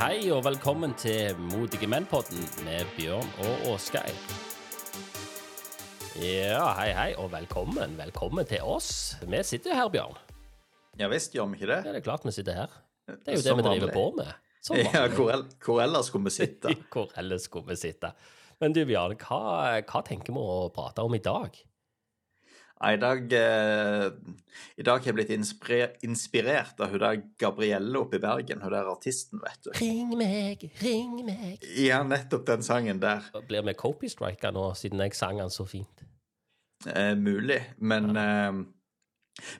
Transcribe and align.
Hei 0.00 0.30
og 0.32 0.42
velkommen 0.46 0.92
til 0.98 1.36
Modige 1.50 1.88
menn-podden 1.90 2.40
med 2.64 2.88
Bjørn 2.96 3.26
og 3.44 3.66
Åsgeir. 3.74 4.14
Ja, 6.20 6.64
hei, 6.78 6.88
hei, 6.96 7.08
og 7.20 7.30
velkommen. 7.34 7.94
Velkommen 7.98 8.48
til 8.48 8.64
oss. 8.66 8.90
Vi 9.28 9.42
sitter 9.46 9.72
jo 9.74 9.78
her, 9.80 9.90
Bjørn. 9.92 10.16
Ja 11.00 11.08
visst, 11.12 11.34
gjør 11.36 11.50
vi 11.52 11.60
ikke 11.60 11.70
det? 11.70 11.78
Ja, 11.86 11.92
det 11.94 12.00
er 12.02 12.06
klart 12.06 12.24
vi 12.26 12.32
sitter 12.34 12.58
her. 12.62 12.78
Det 13.10 13.18
er 13.34 13.38
jo 13.38 13.44
det 13.44 13.56
vi 13.60 13.66
driver 13.66 13.86
vanlig. 13.86 13.94
på 13.96 14.06
med. 14.18 14.32
Som 14.64 14.76
Ja, 14.80 14.90
vanlig. 14.94 15.16
hvor, 15.16 15.30
el- 15.34 15.46
hvor 15.64 15.82
ellers 15.84 16.10
skulle 16.10 16.24
vi 16.28 16.34
sitte? 16.36 16.74
Hvor 16.92 17.12
ellers 17.20 17.46
skulle 17.48 17.68
vi 17.70 17.76
sitte? 17.80 18.12
Men 18.60 18.72
du, 18.76 18.82
Bjørn, 18.88 19.16
hva, 19.20 19.80
hva 19.88 20.02
tenker 20.04 20.32
vi 20.36 20.40
å 20.40 20.68
prate 20.74 21.04
om 21.04 21.14
i 21.16 21.22
dag? 21.24 21.56
I 22.80 22.96
dag, 22.96 23.32
eh, 23.32 24.06
I 24.76 24.82
dag 24.82 25.02
har 25.02 25.04
jeg 25.10 25.16
blitt 25.18 25.32
inspirert, 25.34 25.98
inspirert 26.06 26.80
av 26.80 26.94
hun 26.94 27.02
der 27.02 27.18
Gabrielle 27.40 28.00
oppe 28.00 28.16
i 28.16 28.22
Bergen, 28.22 28.62
hun 28.64 28.72
der 28.72 28.88
artisten, 28.88 29.42
vet 29.44 29.66
du. 29.66 29.70
Ring 29.76 30.14
meg, 30.16 30.64
ring 30.80 31.18
meg. 31.26 31.60
Ja, 31.76 32.00
nettopp 32.08 32.46
den 32.48 32.64
sangen 32.64 33.02
der. 33.02 33.26
Blir 33.48 33.66
vi 33.68 33.76
copystriker 33.76 34.56
nå, 34.56 34.70
siden 34.80 35.04
jeg 35.04 35.18
sang 35.18 35.42
den 35.42 35.52
så 35.52 35.68
fint? 35.68 36.06
Eh, 36.88 37.12
mulig, 37.20 37.60
men 37.78 38.16
eh, 38.16 38.52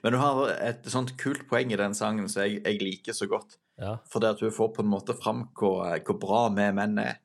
Men 0.03 0.13
hun 0.13 0.21
har 0.21 0.49
et 0.61 0.85
sånt 0.91 1.15
kult 1.17 1.47
poeng 1.49 1.71
i 1.73 1.77
den 1.79 1.93
sangen 1.97 2.27
som 2.29 2.43
jeg, 2.43 2.59
jeg 2.65 2.81
liker 2.81 3.15
så 3.17 3.25
godt. 3.29 3.57
Ja. 3.81 3.95
For 4.11 4.21
det 4.21 4.35
at 4.35 4.41
hun 4.43 4.53
får 4.53 4.73
på 4.75 4.83
en 4.83 4.91
måte 4.91 5.15
fram 5.17 5.47
hvor, 5.57 5.85
hvor 6.05 6.17
bra 6.21 6.41
vi 6.53 6.67
menn 6.75 6.99
er. 7.01 7.21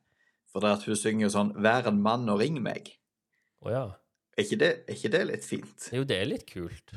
For 0.49 0.63
det 0.63 0.77
at 0.77 0.85
hun 0.87 0.97
synger 0.97 1.29
sånn 1.29 1.53
'Vær 1.57 1.89
en 1.91 2.01
mann 2.01 2.29
og 2.29 2.39
ring 2.41 2.57
meg'. 2.63 2.95
Å 3.65 3.73
ja. 3.73 3.85
Er 4.37 4.45
ikke 4.45 4.59
det, 4.61 4.71
er 4.85 4.97
ikke 4.97 5.13
det 5.15 5.21
litt 5.31 5.45
fint? 5.47 5.87
Jo, 5.95 6.03
det 6.07 6.17
er 6.21 6.27
litt 6.29 6.45
kult. 6.49 6.93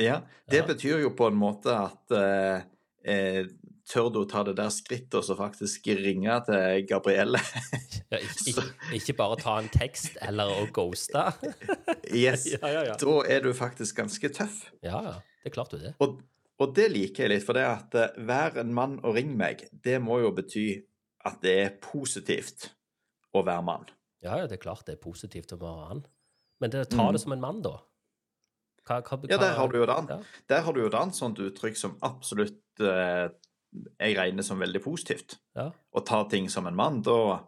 Ja, 0.00 0.22
det 0.48 0.62
Ja. 0.62 0.66
betyr 0.66 1.02
jo 1.02 1.10
på 1.12 1.26
en 1.28 1.36
måte 1.36 1.74
at 1.76 2.14
eh, 2.16 2.62
eh, 3.04 3.46
Tør 3.90 4.06
du 4.14 4.20
å 4.20 4.26
ta 4.28 4.44
det 4.46 4.52
der 4.54 4.68
skrittet 4.70 5.16
og 5.18 5.24
så 5.26 5.34
faktisk 5.34 5.88
ringe 5.98 6.30
til 6.46 6.84
Gabrielle? 6.86 7.40
Ja, 8.12 8.20
ikke, 8.22 8.62
ikke, 9.00 9.14
bare 9.18 9.38
ta 9.40 9.56
en 9.58 9.70
tekst 9.72 10.14
eller 10.22 10.52
å 10.60 10.68
ghoste. 10.70 11.24
yes. 12.14 12.46
Ja, 12.54 12.70
ja, 12.70 12.84
ja. 12.86 12.94
Da 13.00 13.16
er 13.26 13.42
du 13.42 13.50
faktisk 13.56 13.98
ganske 13.98 14.30
tøff. 14.36 14.68
Ja, 14.86 15.00
ja. 15.08 15.16
Det 15.42 15.50
klarte 15.56 15.74
klart 15.74 15.74
du 15.74 15.88
det. 15.88 15.94
Og, 16.06 16.20
og 16.62 16.76
det 16.76 16.86
liker 16.92 17.26
jeg 17.26 17.32
litt, 17.34 17.46
for 17.48 17.58
det 17.58 17.66
at 17.66 17.98
eh, 17.98 18.14
vær 18.30 18.60
en 18.62 18.70
mann 18.76 19.00
og 19.02 19.18
ring 19.18 19.34
meg, 19.34 19.66
det 19.72 19.98
må 20.04 20.20
jo 20.22 20.30
bety 20.38 20.68
at 21.26 21.42
det 21.42 21.56
er 21.64 21.74
positivt 21.82 22.70
å 23.34 23.42
være 23.42 23.66
mann. 23.66 23.90
Ja, 24.22 24.36
ja, 24.38 24.46
det 24.46 24.60
er 24.60 24.64
klart 24.68 24.86
det 24.86 25.00
er 25.00 25.02
positivt 25.02 25.50
å 25.56 25.58
være 25.58 25.90
han. 25.90 26.06
Men 26.60 26.70
det, 26.70 26.90
ta 26.90 27.10
det 27.12 27.20
som 27.22 27.32
en 27.32 27.40
mann, 27.40 27.62
da. 27.62 27.78
Hva, 28.86 29.00
hva, 29.02 29.16
hva, 29.20 29.28
Ja, 29.30 29.36
der 29.38 29.54
har 29.56 29.68
du 29.68 29.78
jo 29.78 29.86
annet, 29.86 30.10
Ja. 30.10 30.42
der 30.48 30.62
har 30.66 30.72
du 30.72 30.80
jo 30.80 30.86
et 30.90 30.94
annet 30.98 31.14
sånt 31.16 31.38
uttrykk 31.38 31.76
som 31.76 31.96
absolutt 32.02 32.80
eh, 32.80 33.28
jeg 34.00 34.16
regner 34.18 34.42
som 34.42 34.58
veldig 34.58 34.82
positivt. 34.82 35.38
Ja. 35.56 35.70
Å 35.94 36.04
ta 36.04 36.24
ting 36.28 36.48
som 36.50 36.66
en 36.66 36.74
mann, 36.76 37.02
da 37.02 37.44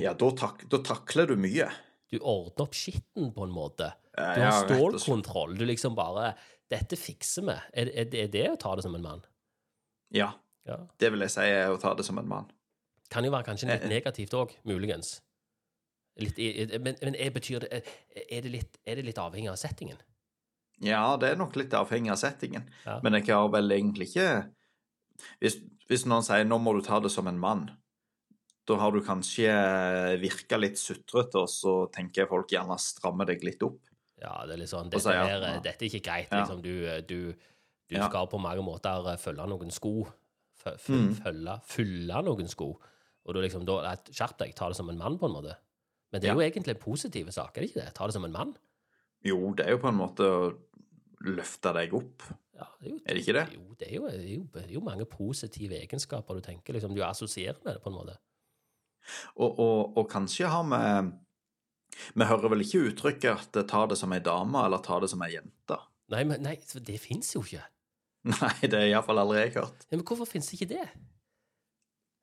Ja, 0.00 0.14
da, 0.16 0.30
tak, 0.32 0.64
da 0.72 0.78
takler 0.84 1.26
du 1.28 1.36
mye. 1.36 1.68
Du 2.10 2.18
ordner 2.22 2.64
opp 2.64 2.74
skitten 2.76 3.32
på 3.34 3.44
en 3.44 3.52
måte. 3.52 3.90
Du 4.16 4.40
har 4.40 4.62
stålkontroll. 4.64 5.56
Du 5.58 5.66
liksom 5.68 5.94
bare 5.98 6.34
Dette 6.70 6.96
fikser 6.98 7.44
vi. 7.46 7.54
Er, 7.78 7.90
er, 7.94 8.04
det- 8.10 8.20
er 8.24 8.28
det 8.32 8.46
å 8.50 8.56
ta 8.58 8.72
det 8.74 8.82
som 8.82 8.94
en 8.96 9.02
mann? 9.02 9.20
Ja, 10.10 10.32
Ja. 10.66 10.78
det 10.98 11.12
vil 11.12 11.20
jeg 11.20 11.30
si 11.30 11.40
er 11.46 11.68
å 11.70 11.78
ta 11.78 11.94
det 11.94 12.04
som 12.04 12.18
en 12.18 12.26
mann. 12.26 12.48
Kan 13.08 13.22
jo 13.24 13.30
være 13.30 13.44
kanskje 13.46 13.68
litt 13.70 13.82
Eh, 13.84 13.88
negativt 13.88 14.32
òg, 14.34 14.50
muligens. 14.64 15.20
Litt, 16.16 16.38
men 16.80 16.96
men 17.02 17.14
er, 17.20 17.30
betyr 17.30 17.60
det, 17.60 17.82
er, 18.30 18.40
det 18.40 18.50
litt, 18.52 18.78
er 18.88 18.96
det 18.96 19.04
litt 19.04 19.18
avhengig 19.20 19.50
av 19.52 19.56
settingen? 19.60 19.98
Ja, 20.80 21.16
det 21.20 21.30
er 21.32 21.36
nok 21.40 21.56
litt 21.56 21.72
avhengig 21.76 22.10
av 22.12 22.16
settingen, 22.20 22.64
Ja. 22.86 23.00
men 23.04 23.12
jeg 23.18 23.26
har 23.34 23.48
vel 23.52 23.68
egentlig 23.72 24.08
ikke 24.10 24.28
hvis, 25.40 25.58
hvis 25.88 26.04
noen 26.08 26.22
sier 26.24 26.44
'nå 26.44 26.58
må 26.60 26.72
du 26.76 26.82
ta 26.84 27.00
det 27.00 27.10
som 27.12 27.26
en 27.28 27.38
mann', 27.38 27.70
da 28.66 28.76
har 28.76 28.90
du 28.92 29.00
kanskje 29.00 29.48
virka 30.20 30.58
litt 30.58 30.76
sutrete, 30.78 31.36
og 31.40 31.48
så 31.48 31.90
tenker 31.92 32.26
folk 32.28 32.48
gjerne 32.50 32.76
strammer 32.80 33.26
deg 33.26 33.44
litt 33.44 33.62
opp. 33.62 33.78
Ja, 34.20 34.44
det 34.46 34.54
er 34.56 34.60
litt 34.64 34.68
sånn 34.72 34.90
Dette, 34.90 35.02
så, 35.04 35.12
ja, 35.12 35.24
er, 35.28 35.60
dette 35.60 35.84
er 35.84 35.88
ikke 35.88 36.02
greit. 36.04 36.28
Ja. 36.32 36.40
Liksom. 36.44 36.62
Du, 36.62 37.02
du, 37.06 37.34
du 37.88 37.96
skal 38.02 38.26
på 38.26 38.40
mange 38.40 38.64
måter 38.64 39.16
følge 39.20 39.46
noen 39.46 39.70
sko. 39.70 40.06
Fø- 40.64 40.76
fø- 40.80 40.96
Mm. 40.96 41.60
Følge, 41.62 42.22
noen 42.24 42.48
sko. 42.48 42.80
Og 43.26 43.34
da 43.34 43.40
liksom, 43.40 43.64
da, 43.64 43.94
Skjerp 44.10 44.38
deg, 44.38 44.54
ta 44.56 44.68
det 44.68 44.76
som 44.76 44.88
en 44.90 44.98
mann, 44.98 45.18
på 45.18 45.26
en 45.28 45.32
måte. 45.36 45.56
Men 46.12 46.20
det 46.22 46.28
er 46.30 46.34
Ja. 46.34 46.38
jo 46.40 46.46
egentlig 46.50 46.74
en 46.76 46.82
positiv 46.82 47.30
sak, 47.34 47.56
er 47.56 47.60
det 47.62 47.70
ikke 47.70 47.84
det? 47.84 47.94
Ta 47.94 48.06
det 48.06 48.12
som 48.14 48.24
en 48.24 48.32
mann. 48.32 48.56
Jo, 49.24 49.52
det 49.54 49.66
er 49.66 49.70
jo 49.70 49.78
på 49.78 49.88
en 49.88 49.98
måte 49.98 50.20
å 50.22 50.56
løfte 51.26 51.72
deg 51.74 51.92
opp. 51.94 52.22
Ja, 52.54 52.66
det 52.80 52.86
er, 52.86 52.90
jo, 52.92 53.00
Er 53.06 53.14
det 53.14 53.22
ikke 53.26 53.32
det? 53.36 53.46
Jo, 53.54 53.74
det 53.78 53.88
er 53.88 53.94
jo, 53.96 54.06
det 54.08 54.20
er 54.20 54.34
jo, 54.36 54.42
det 54.54 54.62
er 54.64 54.72
jo 54.72 54.80
mange 54.80 55.04
positive 55.04 55.74
egenskaper 55.80 56.34
du 56.34 56.40
tenker, 56.40 56.72
liksom, 56.74 56.94
du 56.94 57.02
assosierer 57.02 57.58
med 57.64 57.74
det, 57.74 57.82
på 57.82 57.90
en 57.90 57.96
måte. 57.98 58.16
Og, 59.36 59.58
og, 59.58 59.96
og 59.98 60.08
kanskje 60.10 60.48
har 60.48 60.64
vi 60.64 61.12
Vi 62.14 62.24
hører 62.24 62.48
vel 62.50 62.60
ikke 62.60 62.90
uttrykket 62.90 63.56
at 63.56 63.66
'ta 63.66 63.86
det 63.88 63.96
som 63.96 64.12
ei 64.12 64.18
dame' 64.20 64.64
eller 64.64 64.78
'ta 64.78 65.00
det 65.00 65.08
som 65.10 65.22
ei 65.22 65.30
jente'? 65.36 65.78
Nei, 66.10 66.24
men 66.24 66.42
nei, 66.42 66.56
det 66.56 67.00
fins 67.00 67.32
jo 67.34 67.40
ikke. 67.42 67.62
Nei, 68.24 68.60
det 68.62 68.74
er 68.74 68.90
iallfall 68.90 69.18
aldri 69.18 69.38
jeg 69.38 69.54
hørt. 69.54 69.86
Ja, 69.90 69.96
men 69.96 70.04
hvorfor 70.04 70.26
fins 70.26 70.52
ikke 70.52 70.68
det? 70.68 70.88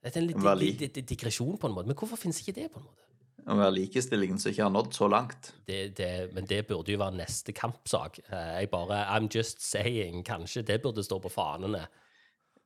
Det 0.04 0.16
er 0.16 0.20
en 0.22 0.28
litt 0.28 0.38
Hva 0.38 0.54
li- 0.56 0.72
di- 0.78 0.88
di- 0.88 1.02
digresjon, 1.02 1.58
på 1.58 1.68
en 1.68 1.74
måte. 1.74 1.88
Men 1.88 1.96
hvorfor 1.96 2.18
fins 2.18 2.40
ikke 2.42 2.54
det, 2.62 2.72
på 2.72 2.80
en 2.80 2.86
måte? 2.86 3.03
Å 3.44 3.56
være 3.60 3.74
likestillingen 3.76 4.38
som 4.40 4.54
ikke 4.54 4.64
har 4.64 4.72
nådd 4.72 4.94
så 4.96 5.08
langt. 5.12 5.50
det, 5.68 5.98
det, 5.98 6.10
men 6.34 6.46
det 6.48 6.62
burde 6.70 6.94
jo 6.94 7.00
være 7.02 7.18
neste 7.18 7.52
kampsak. 7.52 8.20
Eh, 8.30 8.62
Jeg 8.62 8.70
bare 8.72 9.02
I'm 9.18 9.28
just 9.36 9.60
saying. 9.62 10.24
Kanskje 10.24 10.64
det 10.64 10.82
burde 10.82 11.04
stå 11.04 11.20
på 11.20 11.30
fanene. 11.34 11.86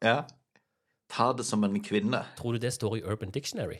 Ja. 0.03 0.19
Ta 1.09 1.31
det 1.33 1.45
som 1.47 1.63
en 1.63 1.79
kvinne. 1.81 2.23
Tror 2.37 2.53
du 2.53 2.59
det 2.59 2.73
står 2.75 2.97
i 2.99 3.03
Urban 3.03 3.31
Dictionary? 3.33 3.79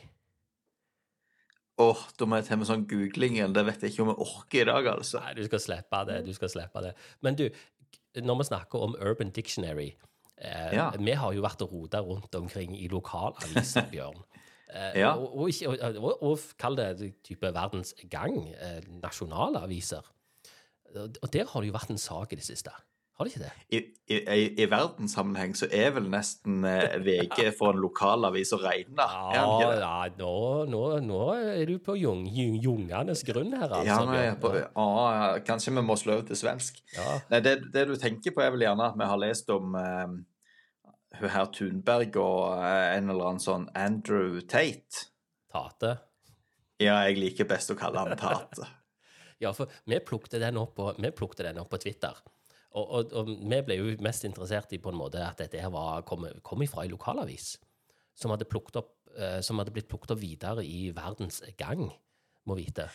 Åh, 1.78 2.00
da 2.18 2.26
må 2.26 2.40
jeg 2.40 2.48
til 2.48 2.58
med 2.58 2.66
sånn 2.66 2.86
googlingen. 2.90 3.52
Det 3.54 3.62
vet 3.68 3.84
jeg 3.84 3.92
ikke 3.92 4.02
om 4.02 4.08
jeg 4.10 4.22
orker 4.24 4.62
i 4.64 4.66
dag, 4.66 4.88
altså. 4.96 5.20
Nei, 5.22 5.34
du 5.38 5.44
skal 5.46 5.60
slippe 5.62 6.00
det. 6.08 6.16
du 6.26 6.32
skal 6.34 6.50
slippe 6.50 6.82
det. 6.82 6.94
Men 7.22 7.36
du, 7.38 7.44
når 8.18 8.40
vi 8.40 8.46
snakker 8.48 8.82
om 8.88 8.96
Urban 8.98 9.30
Dictionary 9.30 9.92
eh, 10.42 10.72
Ja. 10.74 10.88
Vi 10.98 11.14
har 11.14 11.36
jo 11.36 11.44
vært 11.46 11.62
og 11.62 11.70
rota 11.76 12.00
rundt 12.02 12.34
omkring 12.34 12.74
i 12.74 12.88
lokalaviser, 12.90 13.86
Bjørn. 13.92 14.18
Eh, 14.68 15.00
Ja. 15.00 15.14
og, 15.16 15.36
og, 15.36 15.50
og, 15.66 15.96
og, 15.96 16.22
og 16.22 16.38
kall 16.60 16.76
det 16.76 17.14
type 17.24 17.54
Verdens 17.54 17.94
Gang, 18.10 18.48
eh, 18.52 18.82
nasjonale 19.02 19.62
aviser. 19.64 20.04
Og 20.98 21.32
der 21.32 21.48
har 21.48 21.60
det 21.60 21.68
jo 21.68 21.76
vært 21.76 21.90
en 21.92 22.00
sak 22.00 22.32
i 22.32 22.36
det 22.40 22.44
siste. 22.44 22.72
Har 23.18 23.26
det 23.26 23.32
ikke 23.34 23.46
det? 23.48 23.52
I, 23.74 23.78
i, 24.14 24.42
i, 24.62 24.66
verdenssammenheng 24.70 25.56
så 25.58 25.66
er 25.74 25.88
vel 25.96 26.04
nesten 26.06 26.62
eh, 26.68 27.00
VG 27.02 27.48
for 27.58 27.74
en 27.74 27.80
lokalavis 27.82 28.52
å 28.54 28.60
regne. 28.62 29.06
Ja, 29.34 29.42
ja 29.74 29.94
nå, 30.20 30.34
nå, 30.70 30.82
nå 31.02 31.22
er 31.34 31.64
du 31.66 31.80
på 31.82 31.96
jung, 31.98 32.22
jungenes 32.30 33.24
grunn 33.26 33.56
her, 33.58 33.72
altså. 33.72 33.88
Ja, 33.88 33.98
nei, 34.06 34.22
på, 34.38 34.52
å, 34.54 34.86
kanskje 35.48 35.74
vi 35.74 35.82
må 35.82 35.98
slå 35.98 36.20
over 36.20 36.28
til 36.30 36.38
svensk. 36.38 36.78
Ja. 36.94 37.18
Nei, 37.32 37.42
det, 37.42 37.56
det 37.74 37.88
du 37.90 37.96
tenker 37.98 38.36
på 38.36 38.44
er 38.44 38.54
vel 38.54 38.68
gjerne 38.68 38.86
at 38.92 39.00
vi 39.02 39.10
har 39.10 39.22
lest 39.24 39.50
om 39.50 39.74
eh, 39.82 40.14
hun 41.16 41.30
her 41.32 41.48
Thunberg 41.54 42.16
og 42.20 42.58
eh, 42.58 42.96
en 42.96 43.12
eller 43.12 43.30
annen 43.30 43.42
sånn 43.42 43.68
Andrew 43.78 44.40
Tate. 44.40 45.08
Tate. 45.52 45.94
Ja, 46.78 47.00
jeg 47.08 47.18
liker 47.18 47.48
best 47.48 47.72
å 47.72 47.78
kalle 47.78 48.04
han 48.04 48.18
Tate. 48.18 48.68
Ja, 49.38 49.52
for 49.54 49.70
vi 49.86 50.00
plukte 50.02 50.40
den 50.42 50.56
opp 50.58 50.72
på, 50.74 50.88
den 50.98 51.60
opp 51.62 51.68
på 51.70 51.78
Twitter. 51.78 52.16
Og, 52.74 52.88
og, 52.90 53.12
og 53.14 53.28
vi 53.30 53.60
ble 53.62 53.76
jo 53.78 53.92
mest 54.02 54.26
interessert 54.26 54.72
i 54.74 54.80
på 54.82 54.90
en 54.90 54.98
måte 54.98 55.22
at 55.22 55.38
dette 55.38 55.60
her 55.62 55.70
var, 55.70 56.02
kom, 56.08 56.26
kom 56.42 56.64
ifra 56.66 56.82
en 56.82 56.90
lokalavis 56.90 57.52
som 58.18 58.34
hadde, 58.34 58.48
opp, 58.50 58.90
eh, 59.14 59.38
som 59.46 59.62
hadde 59.62 59.72
blitt 59.76 59.86
plukket 59.86 60.16
opp 60.16 60.20
videre 60.20 60.64
i 60.66 60.88
Verdens 60.90 61.38
Gang, 61.60 61.86
må 62.50 62.58
vite. 62.58 62.88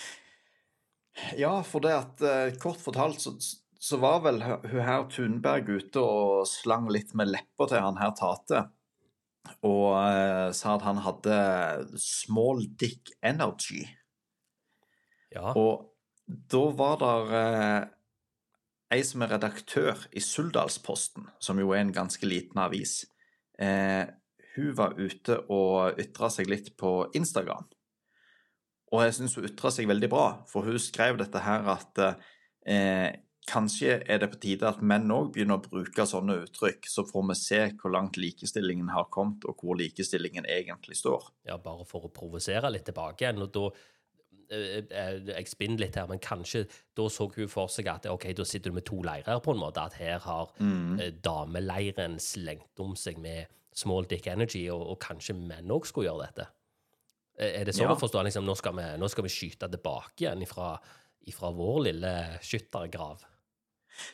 Ja, 1.40 1.56
for 1.64 1.84
det 1.86 1.94
at 1.96 2.24
eh, 2.28 2.58
kort 2.60 2.82
fortalt 2.84 3.24
så, 3.24 3.38
så 3.84 4.00
var 4.00 4.22
vel 4.24 4.40
hun 4.44 4.86
her 4.86 5.08
Thunberg 5.12 5.68
ute 5.68 6.00
og 6.00 6.46
slang 6.48 6.88
litt 6.92 7.12
med 7.20 7.34
leppa 7.34 7.68
til 7.68 7.84
han 7.84 8.00
her 8.00 8.14
Tate. 8.16 8.62
Og 9.68 9.90
uh, 9.92 10.52
sa 10.56 10.78
at 10.78 10.86
han 10.88 11.02
hadde 11.04 11.40
small 12.00 12.64
dick 12.80 13.12
energy. 13.20 13.84
Ja, 15.34 15.52
Og 15.52 15.90
da 16.28 16.64
var 16.80 17.02
der 17.02 17.34
uh, 17.34 17.82
ei 18.94 19.02
som 19.04 19.26
er 19.26 19.34
redaktør 19.36 20.06
i 20.16 20.24
Suldalsposten, 20.24 21.28
som 21.44 21.60
jo 21.60 21.74
er 21.76 21.84
en 21.84 21.96
ganske 21.96 22.28
liten 22.30 22.62
avis. 22.64 23.02
Uh, 23.60 24.08
hun 24.56 24.72
var 24.78 24.96
ute 24.96 25.42
og 25.52 26.00
ytra 26.00 26.30
seg 26.32 26.48
litt 26.48 26.72
på 26.80 27.02
Instagram. 27.18 27.68
Og 28.94 29.02
jeg 29.02 29.18
syns 29.18 29.36
hun 29.36 29.50
ytra 29.50 29.74
seg 29.74 29.90
veldig 29.90 30.10
bra, 30.14 30.26
for 30.48 30.70
hun 30.70 30.80
skrev 30.80 31.18
dette 31.18 31.42
her 31.42 31.66
at 31.74 32.02
eh, 32.70 33.10
kanskje 33.50 33.98
er 34.08 34.22
det 34.22 34.30
på 34.32 34.40
tide 34.44 34.68
at 34.70 34.82
menn 34.86 35.12
òg 35.12 35.34
begynner 35.36 35.60
å 35.60 35.64
bruke 35.64 36.06
sånne 36.08 36.40
uttrykk, 36.46 36.88
så 36.90 37.04
får 37.08 37.26
vi 37.30 37.36
se 37.40 37.62
hvor 37.80 37.92
langt 37.94 38.20
likestillingen 38.20 38.92
har 38.94 39.10
kommet, 39.14 39.44
og 39.50 39.60
hvor 39.60 39.80
likestillingen 39.80 40.48
egentlig 40.50 40.98
står. 41.00 41.32
ja, 41.50 41.58
bare 41.58 41.86
for 41.86 42.08
å 42.08 42.14
provosere 42.14 42.72
litt 42.72 42.86
tilbake 42.88 43.26
igjen. 43.26 43.42
Og 43.44 43.52
da 43.52 43.66
eh, 44.50 44.80
eh, 44.88 45.18
Jeg 45.34 45.52
spinner 45.52 45.84
litt 45.84 46.00
her, 46.00 46.08
men 46.08 46.24
kanskje 46.24 46.66
da 46.96 47.10
så 47.10 47.28
hun 47.36 47.52
for 47.52 47.68
seg 47.68 47.88
at 47.92 48.08
ok, 48.08 48.30
da 48.38 48.46
sitter 48.48 48.72
du 48.72 48.80
med 48.80 48.88
to 48.88 49.02
leirer, 49.04 49.40
på 49.44 49.52
en 49.52 49.60
måte. 49.60 49.84
At 49.84 50.00
her 50.00 50.20
har 50.24 50.54
mm. 50.60 51.22
dameleiren 51.24 52.20
slengt 52.20 52.80
om 52.80 52.96
seg 52.96 53.20
med 53.20 53.52
small 53.74 54.06
dick 54.06 54.28
energy, 54.28 54.70
og, 54.70 54.86
og 54.94 55.00
kanskje 55.02 55.36
menn 55.36 55.72
òg 55.74 55.88
skulle 55.90 56.12
gjøre 56.12 56.30
dette. 56.30 56.48
Er 57.34 57.66
det 57.66 57.74
sånn 57.74 57.90
Ja. 57.90 57.96
å 57.96 58.00
forstå? 58.00 58.22
Liksom, 58.24 58.46
nå, 58.46 58.56
skal 58.56 58.76
vi, 58.78 58.84
nå 59.02 59.08
skal 59.10 59.26
vi 59.26 59.34
skyte 59.34 59.68
tilbake 59.68 60.22
igjen 60.22 60.44
ifra, 60.46 60.78
ifra 61.26 61.50
vår 61.52 61.80
lille 61.90 62.12
skyttergrav. 62.46 63.24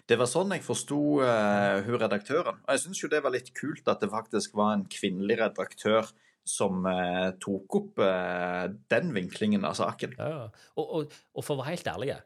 Det 0.10 0.18
var 0.20 0.30
sånn 0.30 0.56
jeg 0.56 0.66
forsto 0.66 1.20
uh, 1.24 1.80
hun 1.86 2.00
redaktøren. 2.02 2.60
Og 2.66 2.74
jeg 2.76 2.84
syns 2.86 3.04
jo 3.04 3.12
det 3.12 3.22
var 3.26 3.36
litt 3.36 3.54
kult 3.58 3.88
at 3.92 4.02
det 4.04 4.12
faktisk 4.12 4.58
var 4.60 4.74
en 4.76 4.88
kvinnelig 4.92 5.40
redaktør 5.42 6.10
som 6.50 6.84
uh, 6.88 7.30
tok 7.42 7.80
opp 7.80 8.02
uh, 8.04 8.66
den 8.92 9.14
vinklingen 9.16 9.68
av 9.68 9.78
saken. 9.80 10.18
Ja, 10.20 10.50
og, 10.76 10.86
og, 10.86 11.16
og 11.36 11.46
for 11.46 11.56
å 11.56 11.64
være 11.64 11.78
helt 11.78 11.90
ærlig 11.94 12.20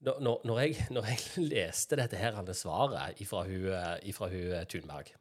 når, 0.00 0.40
når, 0.48 0.58
jeg, 0.64 0.86
når 0.90 1.08
jeg 1.12 1.46
leste 1.52 1.98
dette 2.00 2.20
her 2.20 2.38
svaret 2.56 3.20
ifra 3.20 3.44
hun, 3.44 3.66
ifra 4.08 4.30
hun 4.32 4.54
Thunberg 4.70 5.12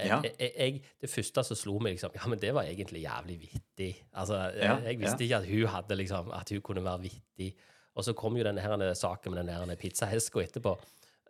Ja. 0.00 0.20
jeg, 0.22 0.52
jeg, 0.56 0.82
Det 1.00 1.10
første 1.10 1.42
som 1.44 1.56
slo 1.56 1.78
meg, 1.82 1.96
liksom 1.96 2.14
Ja, 2.14 2.28
men 2.28 2.38
det 2.40 2.54
var 2.54 2.68
egentlig 2.68 3.02
jævlig 3.02 3.40
vittig. 3.40 3.90
Altså, 4.12 4.36
jeg, 4.54 4.64
Ja, 4.64 4.76
jeg 4.84 5.00
visste 5.00 5.24
ikke 5.24 5.40
at 5.40 5.48
hun 5.48 5.66
hadde 5.66 5.96
liksom 5.96 6.30
At 6.36 6.52
hun 6.52 6.60
kunne 6.60 6.84
være 6.84 7.02
vittig. 7.08 7.54
Og 8.00 8.06
så 8.06 8.14
kom 8.16 8.38
jo 8.38 8.46
denne 8.46 8.64
her 8.64 8.82
saken 8.96 9.34
med 9.36 9.50
den 9.50 9.76
pizzaheska 9.76 10.40
etterpå. 10.46 10.72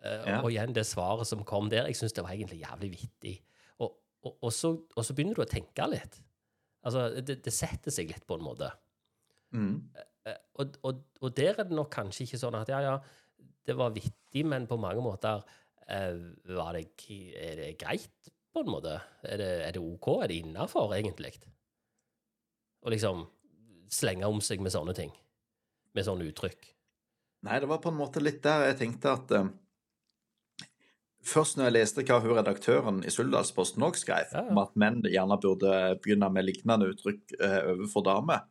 Uh, 0.00 0.22
Ja. 0.30 0.36
Og 0.40 0.52
igjen 0.52 0.72
det 0.76 0.86
svaret 0.88 1.28
som 1.28 1.42
kom 1.44 1.68
der, 1.72 1.88
jeg 1.90 1.98
syns 1.98 2.14
det 2.16 2.22
var 2.24 2.32
egentlig 2.32 2.62
jævlig 2.62 2.92
vittig. 2.94 3.34
Og, 3.82 3.90
og, 4.22 4.36
og, 4.38 4.52
så, 4.54 4.70
og 4.96 5.04
så 5.04 5.16
begynner 5.16 5.40
du 5.40 5.42
å 5.44 5.50
tenke 5.50 5.88
litt. 5.90 6.20
Altså, 6.86 7.08
det, 7.20 7.40
det 7.44 7.52
setter 7.52 7.92
seg 7.92 8.08
litt 8.08 8.24
på 8.28 8.38
en 8.38 8.46
måte. 8.46 8.70
Mm. 9.52 9.74
Eh, 10.30 10.38
Og, 10.60 10.76
og, 10.84 11.30
der 11.36 11.58
er 11.58 11.64
det 11.64 11.76
nok 11.76 11.90
kanskje 11.92 12.26
ikke 12.26 12.38
sånn 12.40 12.56
at 12.58 12.68
ja, 12.70 12.80
ja, 12.84 12.96
det 13.66 13.76
var 13.76 13.94
vittig, 13.94 14.44
men 14.46 14.66
på 14.68 14.76
mange 14.80 15.02
måter 15.04 15.40
eh, 15.88 16.16
var 16.54 16.76
det, 16.76 16.86
er 17.34 17.56
det 17.60 17.70
greit, 17.80 18.30
på 18.52 18.64
en 18.64 18.72
måte? 18.72 18.98
Er 19.24 19.40
det, 19.40 19.50
er 19.66 19.74
det 19.76 19.82
OK? 19.82 20.08
Er 20.20 20.28
det 20.30 20.40
innafor, 20.42 20.92
egentlig? 20.96 21.32
Å 22.84 22.92
liksom 22.92 23.24
slenge 23.92 24.28
om 24.28 24.40
seg 24.44 24.62
med 24.64 24.74
sånne 24.74 24.94
ting? 24.96 25.12
Med 25.96 26.06
sånne 26.06 26.28
uttrykk? 26.30 26.68
Nei, 27.46 27.56
det 27.62 27.68
var 27.70 27.80
på 27.82 27.90
en 27.90 27.98
måte 27.98 28.22
litt 28.22 28.42
der 28.44 28.68
jeg 28.68 28.80
tenkte 28.82 29.16
at 29.16 29.34
eh, 29.36 29.50
Først 31.20 31.58
når 31.58 31.66
jeg 31.66 31.74
leste 31.74 32.02
hva 32.08 32.16
hun 32.24 32.32
redaktøren 32.38 33.02
i 33.04 33.10
Suldalsposten 33.12 33.84
òg 33.84 33.98
skrev, 34.00 34.30
Ja, 34.32 34.40
ja. 34.40 34.48
om 34.48 34.60
at 34.62 34.72
menn 34.80 35.02
gjerne 35.04 35.36
burde 35.42 35.74
begynne 36.00 36.30
med 36.32 36.46
lignende 36.48 36.88
uttrykk 36.94 37.34
eh, 37.36 37.58
overfor 37.74 38.06
damer, 38.06 38.46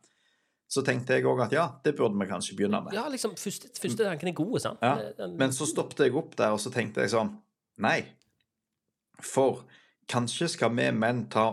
så 0.70 0.84
tenkte 0.86 1.16
jeg 1.16 1.26
òg 1.26 1.42
at 1.48 1.54
ja, 1.56 1.64
det 1.82 1.96
burde 1.98 2.14
vi 2.20 2.28
kanskje 2.30 2.54
begynne 2.60 2.78
med. 2.84 2.94
Ja, 2.94 3.08
liksom, 3.10 3.34
første, 3.34 3.72
første 3.74 4.06
tanken 4.06 4.30
er 4.30 4.36
god, 4.38 4.54
sant? 4.62 4.86
Ja, 4.86 5.26
Men 5.34 5.50
så 5.56 5.66
stoppet 5.66 6.04
jeg 6.06 6.14
opp 6.14 6.36
der, 6.38 6.54
og 6.54 6.62
så 6.62 6.70
tenkte 6.70 7.02
jeg 7.02 7.10
sånn 7.10 7.34
Nei. 7.82 8.04
For 9.24 9.64
kanskje 10.10 10.46
skal 10.52 10.70
vi 10.76 10.86
menn 10.94 11.24
ta 11.32 11.48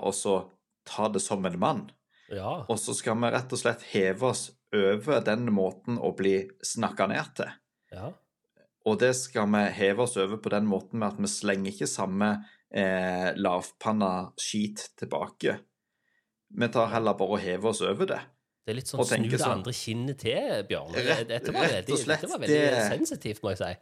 ta 0.87 1.07
det 1.11 1.19
som 1.19 1.45
en 1.49 1.57
mann, 1.59 1.81
ja. 2.29 2.61
og 2.69 2.77
så 2.79 2.93
skal 2.95 3.17
vi 3.19 3.31
rett 3.33 3.51
og 3.51 3.59
slett 3.59 3.81
heve 3.89 4.29
oss 4.29 4.51
over 4.75 5.21
den 5.25 5.47
måten 5.53 5.99
å 5.99 6.11
bli 6.17 6.39
snakka 6.65 7.07
ned 7.11 7.35
til. 7.39 7.51
ja. 7.93 8.13
Og 8.87 8.95
det 9.01 9.09
skal 9.19 9.49
vi 9.51 9.61
heve 9.75 9.99
oss 10.05 10.13
over 10.15 10.37
på 10.39 10.47
den 10.53 10.63
måten 10.63 11.01
med 11.01 11.09
at 11.09 11.17
vi 11.19 11.27
slenger 11.27 11.73
ikke 11.73 11.87
samme 11.91 12.29
eh, 12.71 13.33
lavpanna 13.35 14.29
skit 14.39 14.85
tilbake. 14.95 15.57
Vi 16.55 16.69
tar 16.71 16.87
heller 16.93 17.17
bare 17.19 17.35
og 17.35 17.41
hever 17.43 17.67
oss 17.73 17.81
over 17.83 18.07
det. 18.07 18.21
Det 18.63 18.71
er 18.71 18.77
litt 18.79 18.87
sånn 18.87 19.03
snu 19.03 19.27
det 19.27 19.41
sånn- 19.41 19.57
andre 19.57 19.73
kinnet 19.75 20.21
til, 20.23 20.63
Bjørn. 20.69 20.95
Rett- 20.95 21.27
dette 21.27 21.51
var 21.51 21.67
rett 21.67 21.83
og 21.83 21.97
veldig, 21.97 21.99
slett, 22.05 22.21
dette 22.23 22.31
var 22.31 22.39
veldig 22.45 22.61
det- 22.63 22.87
sensitivt, 22.93 23.43
må 23.43 23.51
jeg 23.51 23.59
si. 23.59 23.73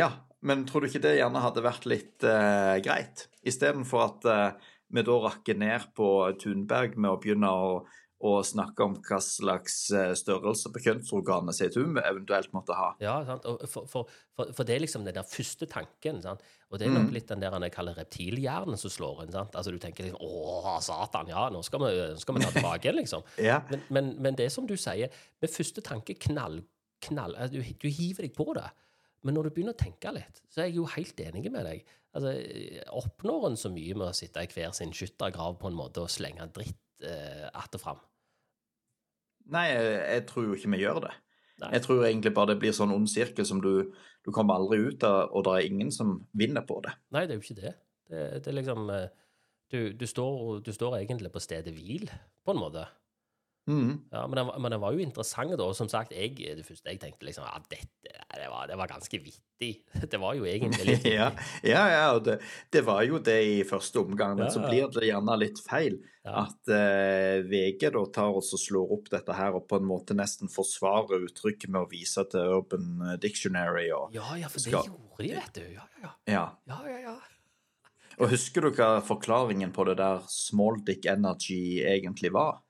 Ja, 0.00 0.10
men 0.42 0.64
tror 0.66 0.80
du 0.82 0.88
ikke 0.88 1.04
det 1.06 1.14
gjerne 1.20 1.42
hadde 1.46 1.62
vært 1.62 1.86
litt 1.86 2.26
uh, 2.26 2.74
greit? 2.82 3.28
Istedenfor 3.46 4.02
at 4.08 4.26
uh, 4.26 4.70
vi 4.90 5.02
da 5.06 5.20
rakker 5.22 5.54
ned 5.62 5.86
på 5.94 6.08
Thunberg 6.42 6.96
med 6.98 7.10
å 7.14 7.20
begynne 7.22 7.46
å, 7.46 7.84
å 8.22 8.36
snakke 8.46 8.84
om 8.86 8.92
hva 9.02 9.16
slags 9.24 9.76
eh, 9.98 10.12
størrelse 10.14 10.70
på 10.70 10.78
kjønnsorganet 10.84 11.56
sitt 11.58 11.74
hun 11.74 11.96
eventuelt 11.98 12.52
måtte 12.54 12.76
ha. 12.78 12.92
Ja, 13.02 13.16
sant? 13.26 13.48
Og 13.50 13.64
for, 13.66 13.88
for, 13.90 14.10
for, 14.38 14.52
for 14.54 14.68
det 14.68 14.76
er 14.76 14.84
liksom 14.84 15.02
den 15.08 15.16
der 15.16 15.26
første 15.26 15.66
tanken. 15.66 16.20
Sant? 16.22 16.44
Og 16.70 16.78
det 16.78 16.86
er 16.86 16.94
nok 16.94 17.08
Mm. 17.10 17.14
litt 17.16 17.26
den 17.32 17.42
der 17.42 17.50
han 17.56 17.66
kaller 17.74 17.96
reptilhjernen 17.98 18.78
som 18.78 18.92
slår 18.94 19.24
inn. 19.24 19.32
Sant? 19.34 19.56
Altså 19.58 19.72
Du 19.74 19.80
tenker 19.82 20.06
liksom 20.06 20.22
Å, 20.22 20.76
satan, 20.86 21.28
ja, 21.34 21.48
nå 21.50 21.64
skal 21.66 21.82
vi, 21.82 21.90
nå 22.14 22.20
skal 22.22 22.38
vi 22.38 22.44
ta 22.44 22.52
tilbake 22.56 22.86
igjen, 22.88 23.00
liksom. 23.02 23.26
Ja, 23.42 23.58
Men, 23.72 23.82
men, 23.90 24.12
men 24.22 24.38
det 24.38 24.46
er 24.46 24.54
som 24.54 24.68
du 24.70 24.76
sier, 24.78 25.10
med 25.42 25.50
første 25.52 25.82
tanke 25.84 26.14
knall, 26.28 26.60
knall 27.02 27.34
altså, 27.34 27.58
du, 27.58 27.74
du 27.82 27.88
hiver 27.90 28.28
deg 28.28 28.36
på 28.38 28.46
det. 28.54 28.68
Men 29.26 29.34
når 29.36 29.50
du 29.50 29.56
begynner 29.56 29.74
å 29.74 29.82
tenke 29.82 30.14
litt, 30.14 30.40
så 30.50 30.62
er 30.62 30.70
jeg 30.70 30.78
jo 30.78 30.86
helt 30.94 31.20
enig 31.26 31.50
med 31.50 31.66
deg. 31.66 31.82
Altså, 32.14 32.32
Oppnår 33.02 33.50
en 33.50 33.58
så 33.60 33.70
mye 33.74 33.94
med 33.98 34.08
å 34.08 34.14
sitte 34.16 34.42
i 34.42 34.48
hver 34.50 34.72
sin 34.76 34.94
skyttergrav 34.94 35.58
på 35.60 35.70
en 35.70 35.76
måte 35.78 36.02
og 36.06 36.10
slenge 36.10 36.46
dritt 36.54 36.78
eh, 37.06 37.46
att 37.52 37.74
og 37.74 37.80
fram? 37.82 38.00
Nei, 39.52 39.66
jeg, 39.72 39.92
jeg 40.00 40.24
tror 40.30 40.48
jo 40.48 40.56
ikke 40.56 40.72
vi 40.74 40.82
gjør 40.82 41.00
det. 41.06 41.12
Nei. 41.62 41.70
Jeg 41.76 41.84
tror 41.84 42.04
egentlig 42.06 42.32
bare 42.34 42.52
det 42.52 42.60
blir 42.62 42.74
sånn 42.74 42.94
ond 42.94 43.10
sirkel 43.10 43.46
som 43.46 43.60
du, 43.62 43.72
du 44.24 44.30
kommer 44.34 44.58
aldri 44.58 44.80
ut 44.82 45.04
av, 45.06 45.30
og 45.30 45.46
det 45.46 45.56
er 45.56 45.68
ingen 45.68 45.92
som 45.94 46.16
vinner 46.38 46.64
på 46.66 46.80
det. 46.84 46.94
Nei, 47.14 47.26
det 47.26 47.36
er 47.36 47.40
jo 47.40 47.46
ikke 47.46 47.60
det. 47.60 47.74
Det, 48.10 48.22
det 48.42 48.50
er 48.50 48.58
liksom 48.58 48.90
eh, 48.92 49.06
du, 49.72 49.78
du, 49.96 50.06
står, 50.08 50.60
du 50.66 50.72
står 50.74 50.98
egentlig 51.00 51.30
på 51.32 51.42
stedet 51.42 51.74
hvil, 51.76 52.10
på 52.44 52.54
en 52.54 52.60
måte. 52.60 52.86
Mhm. 53.70 54.08
Ja, 54.10 54.26
men 54.26 54.40
den, 54.40 54.48
men 54.62 54.74
den 54.74 54.80
var 54.82 54.94
jo 54.96 54.98
interessant, 55.04 55.52
da. 55.54 55.66
Og 55.70 55.76
som 55.78 55.86
sagt, 55.90 56.10
jeg, 56.16 56.34
det 56.34 56.64
første 56.66 56.90
jeg 56.90 56.98
tenkte 56.98 57.28
liksom 57.28 57.44
Ja, 57.46 57.60
dette 57.70 58.16
det 58.32 58.48
var, 58.50 58.66
det 58.66 58.76
var 58.80 58.88
ganske 58.90 59.18
vittig. 59.22 59.84
Det 60.10 60.18
var 60.18 60.34
jo 60.34 60.46
egentlig 60.48 60.86
litt. 60.88 61.04
Ja, 61.12 61.28
ja, 61.62 61.82
ja 61.92 62.06
og 62.16 62.24
det, 62.26 62.40
det 62.74 62.80
var 62.82 63.04
jo 63.06 63.20
det 63.22 63.36
i 63.46 63.60
første 63.68 64.00
omgang, 64.00 64.34
men 64.34 64.48
Ja, 64.48 64.54
så 64.54 64.64
blir 64.64 64.88
det 64.90 65.06
gjerne 65.06 65.36
litt 65.38 65.60
feil. 65.62 66.00
At 66.26 66.70
uh, 66.70 67.42
VG 67.46 67.88
da 67.94 68.02
tar 68.14 68.38
oss 68.38 68.52
og 68.54 68.62
slår 68.62 68.92
opp 68.96 69.08
dette 69.10 69.34
her 69.34 69.54
og 69.58 69.66
på 69.70 69.78
en 69.78 69.86
måte 69.86 70.14
nesten 70.18 70.50
forsvarer 70.50 71.26
uttrykket 71.28 71.70
med 71.70 71.82
å 71.84 71.90
vise 71.90 72.22
til 72.30 72.56
Urban 72.58 73.16
Dictionary 73.22 73.88
og 73.94 74.14
Ja, 74.14 74.26
ja, 74.38 74.50
for 74.50 74.62
det 74.62 74.70
Skal- 74.70 74.90
gjorde 74.90 75.22
de, 75.22 75.32
vet 75.38 75.54
du. 75.60 75.64
Ja, 75.74 75.86
ja, 76.02 76.10
ja. 76.26 76.34
Ja. 76.34 76.44
ja, 76.70 76.80
ja, 76.90 76.98
ja. 77.10 77.16
Og 78.18 78.30
husker 78.34 78.66
du 78.66 78.74
hva 78.76 78.96
forklaringen 79.04 79.72
på 79.74 79.86
det 79.88 79.96
der 80.02 80.22
small 80.30 80.82
dick 80.86 81.06
energy 81.10 81.82
egentlig 81.86 82.32
var? 82.34 82.60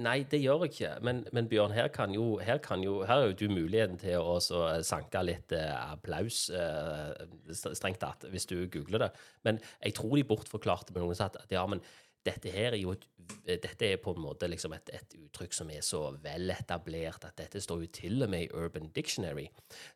Nei, 0.00 0.22
det 0.30 0.40
gjør 0.40 0.64
jeg 0.64 0.72
ikke. 0.72 0.90
Men, 1.04 1.22
men 1.36 1.48
Bjørn, 1.50 1.74
her 1.76 1.90
kan 1.92 2.14
jo 2.14 2.38
Her, 2.40 2.60
kan 2.64 2.82
jo, 2.84 3.00
her 3.08 3.24
er 3.24 3.30
jo 3.30 3.38
du 3.40 3.52
muligheten 3.52 3.98
til 4.00 4.16
å 4.18 4.36
også 4.38 4.62
sanke 4.86 5.20
litt 5.26 5.52
eh, 5.56 5.72
applaus, 5.76 6.46
eh, 6.54 7.26
strengt 7.52 8.00
tatt, 8.00 8.24
hvis 8.32 8.48
du 8.48 8.56
googler 8.72 9.06
det. 9.06 9.10
Men 9.44 9.60
jeg 9.82 9.98
tror 9.98 10.14
de 10.16 10.28
bortforklarte 10.28 10.94
med 10.94 11.04
noen 11.04 11.18
som 11.18 11.28
at 11.28 11.52
ja, 11.52 11.66
men 11.68 11.82
dette 12.26 12.52
her 12.52 12.74
er 12.74 12.80
jo 12.80 12.92
et, 12.92 13.06
dette 13.48 13.86
er 13.86 14.00
på 14.02 14.12
en 14.12 14.22
måte 14.24 14.48
liksom 14.50 14.74
et, 14.76 14.90
et 14.92 15.14
uttrykk 15.16 15.54
som 15.56 15.70
er 15.72 15.84
så 15.84 16.02
vel 16.20 16.52
etablert 16.52 17.24
at 17.24 17.36
dette 17.38 17.62
står 17.64 17.84
jo 17.84 17.92
til 17.96 18.24
og 18.24 18.32
med 18.32 18.46
i 18.46 18.50
Urban 18.56 18.90
Dictionary. 18.96 19.46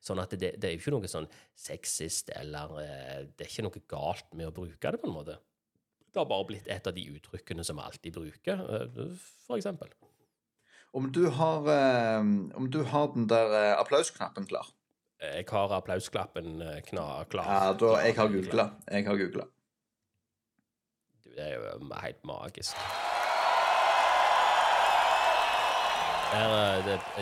Sånn 0.05 0.23
at 0.23 0.33
det, 0.37 0.55
det 0.61 0.71
er 0.71 0.77
jo 0.77 0.83
ikke 0.83 0.95
noe 0.97 1.11
sånn 1.11 1.29
sexist 1.57 2.33
eller 2.37 2.79
eh, 2.83 3.19
Det 3.29 3.47
er 3.47 3.53
ikke 3.53 3.67
noe 3.69 3.85
galt 3.91 4.33
med 4.37 4.49
å 4.49 4.57
bruke 4.57 4.95
det, 4.95 5.01
på 5.03 5.11
en 5.11 5.17
måte. 5.19 5.37
Det 6.15 6.23
har 6.23 6.27
bare 6.31 6.47
blitt 6.47 6.69
et 6.71 6.87
av 6.87 6.95
de 6.95 7.03
uttrykkene 7.11 7.65
som 7.67 7.81
vi 7.81 7.83
alltid 7.83 8.15
bruker, 8.15 8.61
eh, 8.71 9.15
for 9.49 9.59
eksempel. 9.59 9.89
Om 10.95 11.09
du 11.13 11.25
har, 11.27 11.67
eh, 11.73 12.21
om 12.55 12.69
du 12.71 12.85
har 12.85 13.09
den 13.15 13.27
der 13.27 13.51
eh, 13.51 13.81
applausknappen 13.81 14.47
klar? 14.47 14.69
Jeg 15.21 15.47
har 15.49 15.73
applausklappen 15.73 16.63
klar. 16.87 17.27
Ja, 17.33 17.73
da, 17.73 17.97
jeg 18.05 18.15
har 18.15 18.29
googla. 18.29 18.69
Jeg 18.91 19.07
har 19.07 19.17
googla. 19.17 19.47
Det 21.25 21.41
er 21.43 21.55
jo 21.55 21.95
helt 22.03 22.25
magisk. 22.25 22.77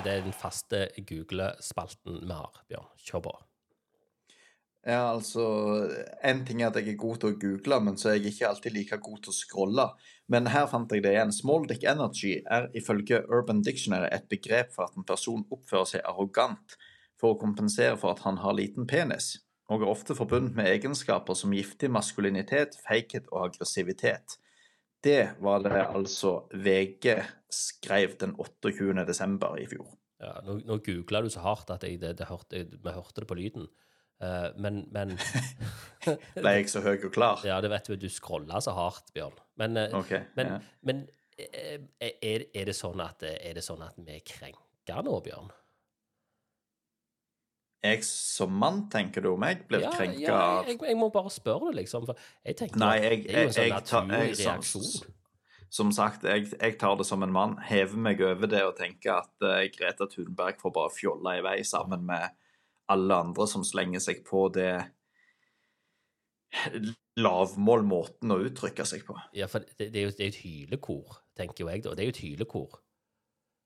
Det 0.05 0.13
er 0.13 0.21
den 0.25 0.33
faste 0.33 0.89
google-spalten 1.09 2.21
vi 2.27 2.33
har, 2.33 2.61
Bjørn. 2.69 2.91
Kjør 2.99 3.25
på. 3.29 3.35
Ja, 4.83 5.13
altså 5.13 5.43
En 6.27 6.41
ting 6.47 6.63
er 6.63 6.73
at 6.73 6.79
jeg 6.81 6.91
er 6.91 6.99
god 6.99 7.21
til 7.23 7.31
å 7.31 7.39
google, 7.39 7.79
men 7.87 7.99
så 8.01 8.11
er 8.11 8.17
jeg 8.19 8.33
ikke 8.33 8.49
alltid 8.49 8.75
like 8.75 8.99
god 9.05 9.21
til 9.23 9.31
å 9.31 9.37
scrolle. 9.37 9.85
Men 10.33 10.51
her 10.51 10.67
fant 10.71 10.91
jeg 10.91 11.05
det 11.05 11.13
igjen. 11.15 11.35
Small 11.35 11.69
dick 11.71 11.85
energy 11.87 12.41
er 12.51 12.67
ifølge 12.79 13.23
Urban 13.31 13.63
Dictionary 13.63 14.11
et 14.11 14.27
begrep 14.33 14.73
for 14.75 14.89
at 14.89 14.99
en 14.99 15.07
person 15.07 15.47
oppfører 15.55 15.93
seg 15.93 16.07
arrogant 16.09 16.77
for 17.23 17.35
å 17.35 17.39
kompensere 17.39 17.95
for 18.01 18.17
at 18.17 18.25
han 18.27 18.41
har 18.43 18.57
liten 18.59 18.89
penis, 18.91 19.37
og 19.71 19.85
er 19.85 19.93
ofte 19.93 20.17
forbundet 20.19 20.57
med 20.59 20.71
egenskaper 20.73 21.39
som 21.39 21.55
giftig 21.55 21.91
maskulinitet, 21.95 22.75
feighet 22.83 23.29
og 23.31 23.53
aggressivitet. 23.53 24.41
Det 25.03 25.37
var 25.43 25.63
det 25.63 25.79
altså 25.85 26.45
VG 26.55 27.15
skrev 27.51 28.17
den 28.19 28.35
28. 28.39 29.07
desember 29.07 29.55
i 29.59 29.69
fjor. 29.71 29.95
Ja, 30.23 30.37
nå, 30.47 30.61
nå 30.67 30.79
googla 30.83 31.23
du 31.23 31.31
så 31.35 31.43
hardt 31.43 31.71
at 31.75 31.87
jeg, 31.87 31.99
det, 32.03 32.17
det 32.19 32.29
hørte, 32.31 32.67
vi 32.71 32.95
hørte 32.95 33.23
det 33.23 33.31
på 33.31 33.39
lyden. 33.39 33.71
Eh, 34.23 34.49
men, 34.63 34.85
men 34.95 35.17
Ble 36.39 36.57
jeg 36.59 36.69
så 36.71 36.83
høy 36.83 36.97
og 36.97 37.13
klar? 37.15 37.43
Ja, 37.47 37.61
det 37.63 37.71
vet 37.73 37.91
du, 37.91 37.97
du 38.01 38.09
scrolla 38.11 38.61
så 38.63 38.75
hardt, 38.77 39.13
Bjørn. 39.15 39.39
Men, 39.61 39.77
eh, 39.77 39.95
Ok. 39.99 40.13
men, 40.39 40.53
ja. 40.57 40.61
men 40.87 41.07
eh, 41.39 41.81
er, 42.01 42.47
er 42.55 42.71
det 42.71 42.77
sånn 42.79 43.03
at, 43.03 43.23
er 43.29 43.59
det 43.59 43.65
sånn 43.67 43.83
at 43.87 43.99
vi 43.99 44.19
krenker 44.21 44.61
krenka 44.83 45.03
nå, 45.07 45.19
Bjørn? 45.23 45.51
Jeg 47.83 48.05
som 48.07 48.53
mann, 48.55 48.85
tenker 48.91 49.25
du 49.25 49.33
om 49.33 49.43
jeg 49.43 49.65
blir 49.67 49.83
Ja, 49.83 49.91
krenka 49.91 50.21
ja, 50.23 50.37
av 50.39 50.69
jeg, 50.71 50.79
jeg 50.87 50.99
må 50.99 51.09
bare 51.11 51.31
spørre 51.35 51.73
det, 51.73 51.81
liksom. 51.81 52.07
For 52.07 52.19
jeg 52.47 52.59
tenker 52.61 52.79
Nei, 52.79 52.95
jeg, 53.03 53.25
det 53.25 53.35
er 53.35 53.49
jo 53.49 53.51
en 53.51 53.57
sånn 53.57 53.73
naturlig 53.75 54.21
jeg 54.21 54.37
som, 54.39 54.53
reaksjon. 54.53 55.17
som 55.79 55.91
sagt, 55.97 56.27
jeg, 56.31 56.47
jeg 56.61 56.77
tar 56.79 56.95
det 57.01 57.07
som 57.09 57.27
en 57.27 57.35
mann. 57.35 57.57
Hever 57.67 57.99
meg 57.99 58.23
over 58.23 58.51
det 58.51 58.63
og 58.69 58.77
tenker 58.79 59.17
at 59.17 59.47
uh, 59.47 59.59
Greta 59.75 60.07
Thunberg 60.11 60.63
får 60.63 60.75
bare 60.79 60.95
fjolle 60.95 61.35
i 61.41 61.43
vei 61.43 61.57
sammen 61.67 62.07
med 62.07 62.31
alle 62.89 63.15
andre 63.15 63.47
som 63.47 63.65
slenger 63.65 64.01
seg 64.01 64.25
på 64.27 64.49
det 64.53 64.73
lavmål-måten 67.17 68.33
å 68.35 68.39
uttrykke 68.47 68.85
seg 68.89 69.05
på. 69.07 69.17
Ja, 69.37 69.47
for 69.51 69.65
det, 69.79 69.91
det 69.93 70.01
er 70.03 70.09
jo 70.09 70.15
det 70.17 70.21
er 70.25 70.29
jo 70.31 70.35
et 70.35 70.41
hylekor, 70.45 71.19
tenker 71.39 71.65
jo 71.65 71.71
jeg 71.73 71.85
da. 71.85 71.95
Det 71.97 72.05
er 72.05 72.11
jo 72.11 72.15
et 72.17 72.23
hylekor. 72.25 72.79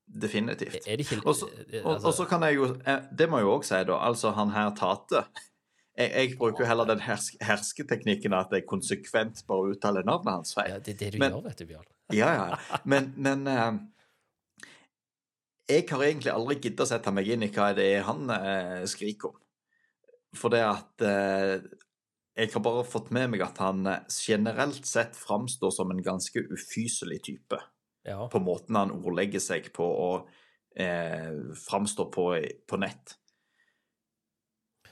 Definitivt. 0.07 0.77
Det 0.85 0.99
ikke 1.03 1.17
Og 1.27 1.35
så- 1.35 1.49
eh, 1.73 1.83
Og, 1.83 1.99
og 2.05 2.13
så 2.15 2.25
kan 2.29 2.41
jeg 2.43 2.55
jo 2.55 2.65
eh, 2.85 3.01
Det 3.11 3.27
må 3.29 3.37
jeg 3.39 3.43
jo 3.43 3.57
òg 3.57 3.65
si, 3.65 3.83
da. 3.83 3.97
Altså, 4.07 4.31
han 4.33 4.49
her 4.51 4.69
Tate 4.71 5.25
jeg, 5.97 6.11
jeg 6.13 6.37
bruker 6.37 6.63
jo 6.63 6.67
heller 6.69 6.85
den 6.85 6.99
hersk, 7.01 7.35
hersketeknikken 7.41 8.33
at 8.33 8.51
jeg 8.51 8.65
konsekvent 8.69 9.41
bare 9.47 9.73
uttaler 9.75 10.03
navnet 10.05 10.31
hans 10.33 10.53
feil. 10.53 10.69
ja, 10.69 10.79
Det 10.79 10.93
er 10.93 10.97
det 11.05 11.13
du 11.13 11.17
Men- 11.19 11.31
gjør, 11.33 11.43
vet 11.43 11.57
du, 11.57 11.65
Bjørn. 11.65 11.85
Ja, 12.13 12.29
ja. 12.33 12.57
Men, 12.85 13.13
men 13.17 13.47
eh, 13.47 13.71
jeg 15.67 15.83
har 15.89 16.03
egentlig 16.05 16.31
aldri 16.31 16.57
giddet 16.61 16.85
å 16.85 16.89
sette 16.89 17.11
meg 17.11 17.27
inn 17.33 17.43
i 17.43 17.51
hva 17.51 17.73
det 17.75 17.89
er 17.97 18.05
han 18.07 18.31
eh, 18.31 18.85
skriker 18.87 19.33
om. 19.33 19.37
For 20.37 20.53
det 20.53 20.63
at 20.63 21.03
eh, 21.03 21.57
Jeg 22.37 22.51
har 22.53 22.61
bare 22.61 22.83
fått 22.85 23.09
med 23.15 23.31
meg 23.33 23.41
at 23.41 23.57
han 23.63 23.87
eh, 23.89 24.03
generelt 24.13 24.85
sett 24.85 25.17
framstår 25.17 25.71
som 25.73 25.91
en 25.91 26.03
ganske 26.03 26.43
ufyselig 26.53 27.23
type. 27.25 27.59
Ja. 28.07 28.27
På 28.31 28.39
måten 28.39 28.77
han 28.79 28.93
ordlegger 28.95 29.43
seg 29.43 29.71
på 29.75 29.83
og 29.83 30.29
eh, 30.79 31.33
framstår 31.67 32.11
på, 32.13 32.27
på 32.67 32.79
nett. 32.79 33.17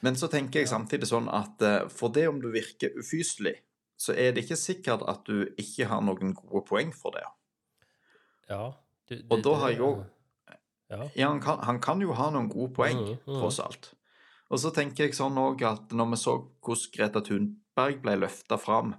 Men 0.03 0.17
så 0.19 0.27
tenker 0.27 0.59
jeg 0.59 0.71
samtidig 0.71 1.07
sånn 1.07 1.29
at 1.31 1.61
eh, 1.63 1.85
for 1.93 2.11
det 2.11 2.27
om 2.27 2.41
du 2.43 2.49
virker 2.51 2.97
ufyselig, 2.99 3.55
så 3.95 4.11
er 4.11 4.33
det 4.35 4.43
ikke 4.43 4.59
sikkert 4.59 5.05
at 5.07 5.23
du 5.29 5.45
ikke 5.55 5.87
har 5.87 6.03
noen 6.03 6.33
gode 6.35 6.65
poeng 6.67 6.91
for 6.91 7.15
det. 7.15 7.23
ja. 8.49 8.73
Du, 9.05 9.19
Og 9.29 9.43
da 9.45 9.51
har 9.61 9.69
jeg 9.69 9.83
jo 9.83 9.89
Ja. 10.89 11.07
Ja, 11.15 11.29
han 11.29 11.39
kan, 11.41 11.59
han 11.65 11.79
kan 11.81 12.01
jo 12.01 12.13
ha 12.13 12.29
noen 12.33 12.49
gode 12.51 12.73
poeng, 12.77 12.99
mm, 13.01 13.21
mm. 13.25 13.39
tross 13.39 13.59
alt. 13.63 13.93
Og 14.53 14.59
så 14.61 14.69
tenker 14.73 15.07
jeg 15.07 15.15
sånn 15.17 15.37
òg 15.41 15.63
at 15.65 15.93
når 15.97 16.11
vi 16.11 16.19
så 16.21 16.35
hvordan 16.61 16.91
Greta 16.93 17.21
Thunberg 17.25 18.01
ble 18.03 18.17
løfta 18.21 18.59
fram, 18.61 18.93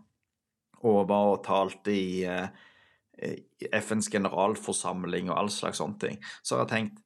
og 0.82 1.04
var 1.08 1.32
og 1.36 1.44
talte 1.46 1.94
i, 1.94 2.24
eh, 2.26 2.48
FNs 3.72 4.10
generalforsamling 4.12 5.30
og 5.30 5.38
all 5.38 5.50
slags 5.50 5.78
sånne 5.80 5.98
ting, 6.02 6.18
så 6.42 6.56
har 6.58 6.66
jeg 6.66 6.72
tenkt 6.74 7.02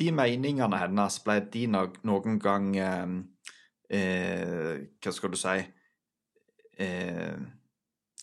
De 0.00 0.08
meningene 0.10 0.78
hennes, 0.80 1.18
ble 1.22 1.34
de 1.52 1.66
no- 1.68 1.92
noen 2.08 2.38
gang 2.40 2.70
eh, 2.80 3.12
eh, 3.92 4.78
Hva 5.04 5.12
skal 5.12 5.30
du 5.30 5.36
si 5.36 5.58
eh, 6.80 7.36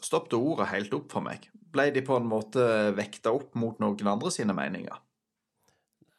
Stoppet 0.01 0.33
ordet 0.33 0.67
helt 0.71 0.93
opp 0.95 1.11
for 1.11 1.21
meg. 1.21 1.45
Ble 1.53 1.91
de 1.91 2.01
på 2.01 2.17
en 2.17 2.27
måte 2.27 2.63
vekta 2.97 3.31
opp 3.35 3.53
mot 3.59 3.79
noen 3.79 4.07
andre 4.07 4.31
sine 4.31 4.55
meninger? 4.57 4.97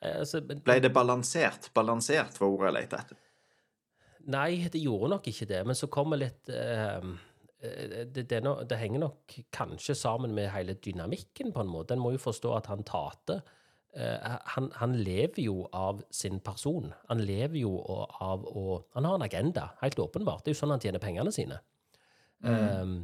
Altså, 0.01 0.41
men- 0.47 0.63
Ble 0.65 0.79
det 0.81 0.93
balansert? 0.95 1.71
Balansert 1.75 2.41
var 2.41 2.49
ordet 2.49 2.71
jeg 2.71 2.77
lette 2.79 3.01
etter. 3.03 3.17
Nei, 4.31 4.69
det 4.73 4.81
gjorde 4.83 5.11
nok 5.15 5.27
ikke 5.29 5.49
det. 5.49 5.61
Men 5.67 5.77
så 5.77 5.89
kommer 5.93 6.21
litt 6.21 6.49
eh, 6.53 7.01
eh, 7.63 7.95
det, 8.09 8.27
det, 8.29 8.43
no, 8.45 8.59
det 8.69 8.79
henger 8.81 9.01
nok 9.05 9.37
kanskje 9.53 9.97
sammen 9.97 10.35
med 10.37 10.51
hele 10.55 10.75
dynamikken, 10.75 11.53
på 11.53 11.61
en 11.65 11.73
måte. 11.73 11.97
En 11.97 12.03
må 12.05 12.13
jo 12.15 12.21
forstå 12.23 12.53
at 12.57 12.69
han 12.73 12.85
Tate 12.85 13.41
eh, 13.97 14.37
han, 14.55 14.71
han 14.81 14.97
lever 14.97 15.43
jo 15.45 15.67
av 15.73 16.03
sin 16.11 16.41
person. 16.41 16.93
Han 17.09 17.25
lever 17.25 17.61
jo 17.63 17.77
av 18.21 18.45
å 18.45 18.85
Han 18.95 19.05
har 19.09 19.15
en 19.21 19.29
agenda, 19.29 19.71
helt 19.81 19.99
åpenbart. 19.99 20.45
Det 20.45 20.53
er 20.53 20.57
jo 20.57 20.61
sånn 20.63 20.77
han 20.77 20.85
tjener 20.85 21.03
pengene 21.03 21.33
sine. 21.33 21.61
Um, 22.41 23.03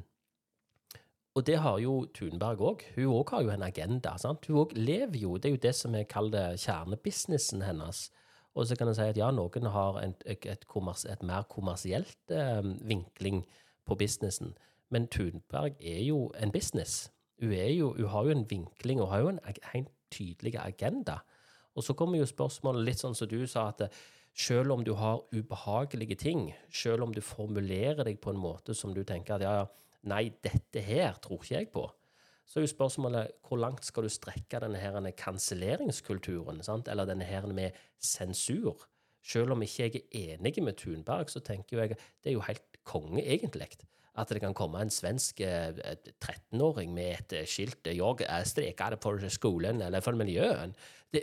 og 1.37 1.45
det 1.47 1.59
har 1.61 1.79
jo 1.79 2.07
Thunberg 2.17 2.63
òg. 2.65 2.83
Hun 2.95 3.11
òg 3.13 3.31
har 3.35 3.43
jo 3.45 3.51
en 3.53 3.63
agenda. 3.63 4.15
sant? 4.19 4.47
Hun 4.49 4.63
òg 4.63 4.73
lever 4.73 5.19
jo, 5.21 5.37
det 5.37 5.51
er 5.51 5.57
jo 5.57 5.65
det 5.67 5.75
som 5.77 5.95
jeg 5.95 6.09
kaller 6.09 6.57
kjernebusinessen 6.57 7.63
hennes. 7.63 8.11
Og 8.57 8.67
så 8.67 8.77
kan 8.77 8.89
en 8.89 8.97
si 8.97 9.05
at 9.05 9.19
ja, 9.21 9.29
noen 9.31 9.69
har 9.69 9.99
en, 10.01 10.15
et, 10.25 10.47
et, 10.47 10.65
et 10.65 11.23
mer 11.23 11.45
kommersielt 11.53 12.33
eh, 12.33 12.63
vinkling 12.89 13.45
på 13.85 13.95
businessen. 13.95 14.57
Men 14.91 15.09
Thunberg 15.13 15.77
er 15.81 16.01
jo 16.07 16.33
en 16.41 16.53
business. 16.53 17.13
Hun, 17.41 17.53
jo, 17.53 17.93
hun 17.93 18.09
har 18.09 18.25
jo 18.25 18.31
en 18.31 18.51
vinkling 18.51 19.01
og 19.01 19.11
har 19.13 19.21
jo 19.21 19.29
en 19.29 19.41
helt 19.75 19.93
tydelig 20.11 20.57
agenda. 20.57 21.19
Og 21.77 21.85
så 21.85 21.93
kommer 21.93 22.17
jo 22.19 22.27
spørsmålet 22.27 22.87
litt 22.87 23.03
sånn 23.03 23.15
som 23.15 23.29
du 23.29 23.43
sa, 23.47 23.69
at 23.75 23.85
eh, 23.85 24.05
selv 24.37 24.73
om 24.73 24.85
du 24.85 24.95
har 24.97 25.21
ubehagelige 25.37 26.17
ting, 26.17 26.55
selv 26.73 27.05
om 27.05 27.13
du 27.13 27.21
formulerer 27.21 28.05
deg 28.09 28.23
på 28.25 28.33
en 28.33 28.41
måte 28.41 28.75
som 28.75 28.95
du 28.97 29.05
tenker 29.05 29.37
at 29.37 29.45
ja, 29.45 29.53
ja, 29.61 29.67
nei, 30.07 30.29
dette 30.45 30.83
her 30.85 31.19
tror 31.23 31.43
ikke 31.43 31.55
jeg 31.55 31.71
på, 31.75 31.87
så 32.47 32.61
er 32.61 32.67
jo 32.67 32.71
spørsmålet 32.71 33.39
hvor 33.47 33.59
langt 33.59 33.87
skal 33.87 34.07
du 34.07 34.13
strekke 34.13 34.61
denne 34.63 34.79
her 34.79 35.11
kanselleringskulturen, 35.19 36.63
eller 36.63 37.09
denne 37.09 37.27
her 37.27 37.47
med 37.51 37.75
sensur? 37.99 38.87
Selv 39.27 39.57
om 39.57 39.63
ikke 39.63 39.89
jeg 39.89 40.03
er 40.15 40.37
enig 40.37 40.63
med 40.63 40.79
Thunberg, 40.79 41.31
så 41.31 41.43
tenker 41.43 41.81
jeg 41.81 41.91
jeg 41.91 41.99
det 42.23 42.31
er 42.31 42.37
jo 42.37 42.47
helt 42.47 42.79
konge, 42.87 43.25
egentlig. 43.25 43.69
At 44.17 44.31
det 44.31 44.41
kan 44.41 44.55
komme 44.55 44.81
en 44.81 44.91
svensk 44.91 45.41
eh, 45.45 45.75
13-åring 46.25 46.95
med 46.95 47.19
et 47.19 47.33
eh, 47.33 47.47
skilt 47.47 47.87
'Jeg 47.87 48.47
streker 48.47 48.91
det 48.91 49.03
for 49.03 49.29
skolen 49.29 49.83
eller 49.83 50.01
for 50.01 50.13
miljøet'. 50.13 50.73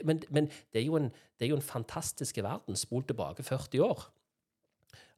Men 0.03 0.23
men 0.29 0.49
det, 0.73 0.85
er 0.85 0.97
en, 0.97 1.11
det 1.39 1.45
er 1.45 1.49
jo 1.49 1.55
en 1.55 1.61
fantastisk 1.61 2.37
verden, 2.37 2.75
spolt 2.75 3.07
tilbake 3.07 3.43
40 3.43 3.81
år. 3.81 4.13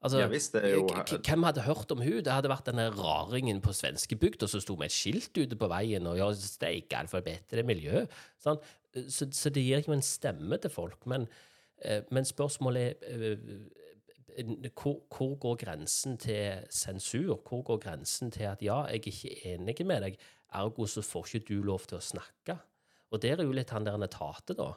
Altså, 0.06 0.20
Ja 0.22 0.28
visst, 0.30 0.54
det 0.54 0.62
er 0.68 0.76
jo 0.76 0.86
Hvem 1.26 1.46
hadde 1.48 1.66
hørt 1.66 1.92
om 1.96 2.02
hun? 2.04 2.20
Det 2.22 2.34
hadde 2.34 2.52
vært 2.52 2.68
denne 2.70 2.92
raringen 2.94 3.62
på 3.66 3.74
svenskebygda 3.74 4.50
som 4.52 4.62
sto 4.62 4.76
med 4.78 4.92
et 4.92 4.96
skilt 4.96 5.34
ute 5.38 5.58
på 5.58 5.70
veien 5.72 6.06
og 6.10 6.20
ja, 6.20 6.28
steiker 6.38 7.10
for 7.10 7.26
bedre 7.26 7.66
miljø. 7.66 8.06
Sånn? 8.44 8.62
Så, 9.10 9.28
så 9.34 9.52
det 9.52 9.66
gir 9.66 9.82
jo 9.84 9.96
en 9.96 10.06
stemme 10.06 10.60
til 10.62 10.72
folk. 10.72 11.02
Men, 11.10 11.26
eh, 11.82 12.06
men 12.14 12.28
spørsmålet 12.28 13.02
er 13.10 13.26
eh, 13.34 14.70
hvor, 14.76 15.02
hvor 15.10 15.36
går 15.42 15.60
grensen 15.64 16.18
til 16.22 16.66
sensur? 16.70 17.40
Hvor 17.48 17.64
går 17.66 17.82
grensen 17.88 18.32
til 18.32 18.50
at 18.52 18.64
ja, 18.64 18.84
jeg 18.92 19.02
er 19.02 19.12
ikke 19.12 19.54
enig 19.54 19.88
med 19.88 20.06
deg, 20.06 20.18
ergo 20.56 20.88
så 20.88 21.04
får 21.04 21.36
ikke 21.36 21.48
du 21.50 21.64
lov 21.64 21.88
til 21.90 22.00
å 22.00 22.04
snakke? 22.04 22.60
Og 23.14 23.22
der 23.24 23.40
er 23.40 23.48
jo 23.48 23.56
litt 23.56 23.72
han 23.72 23.86
der 23.88 24.08
Tate, 24.12 24.56
da. 24.58 24.74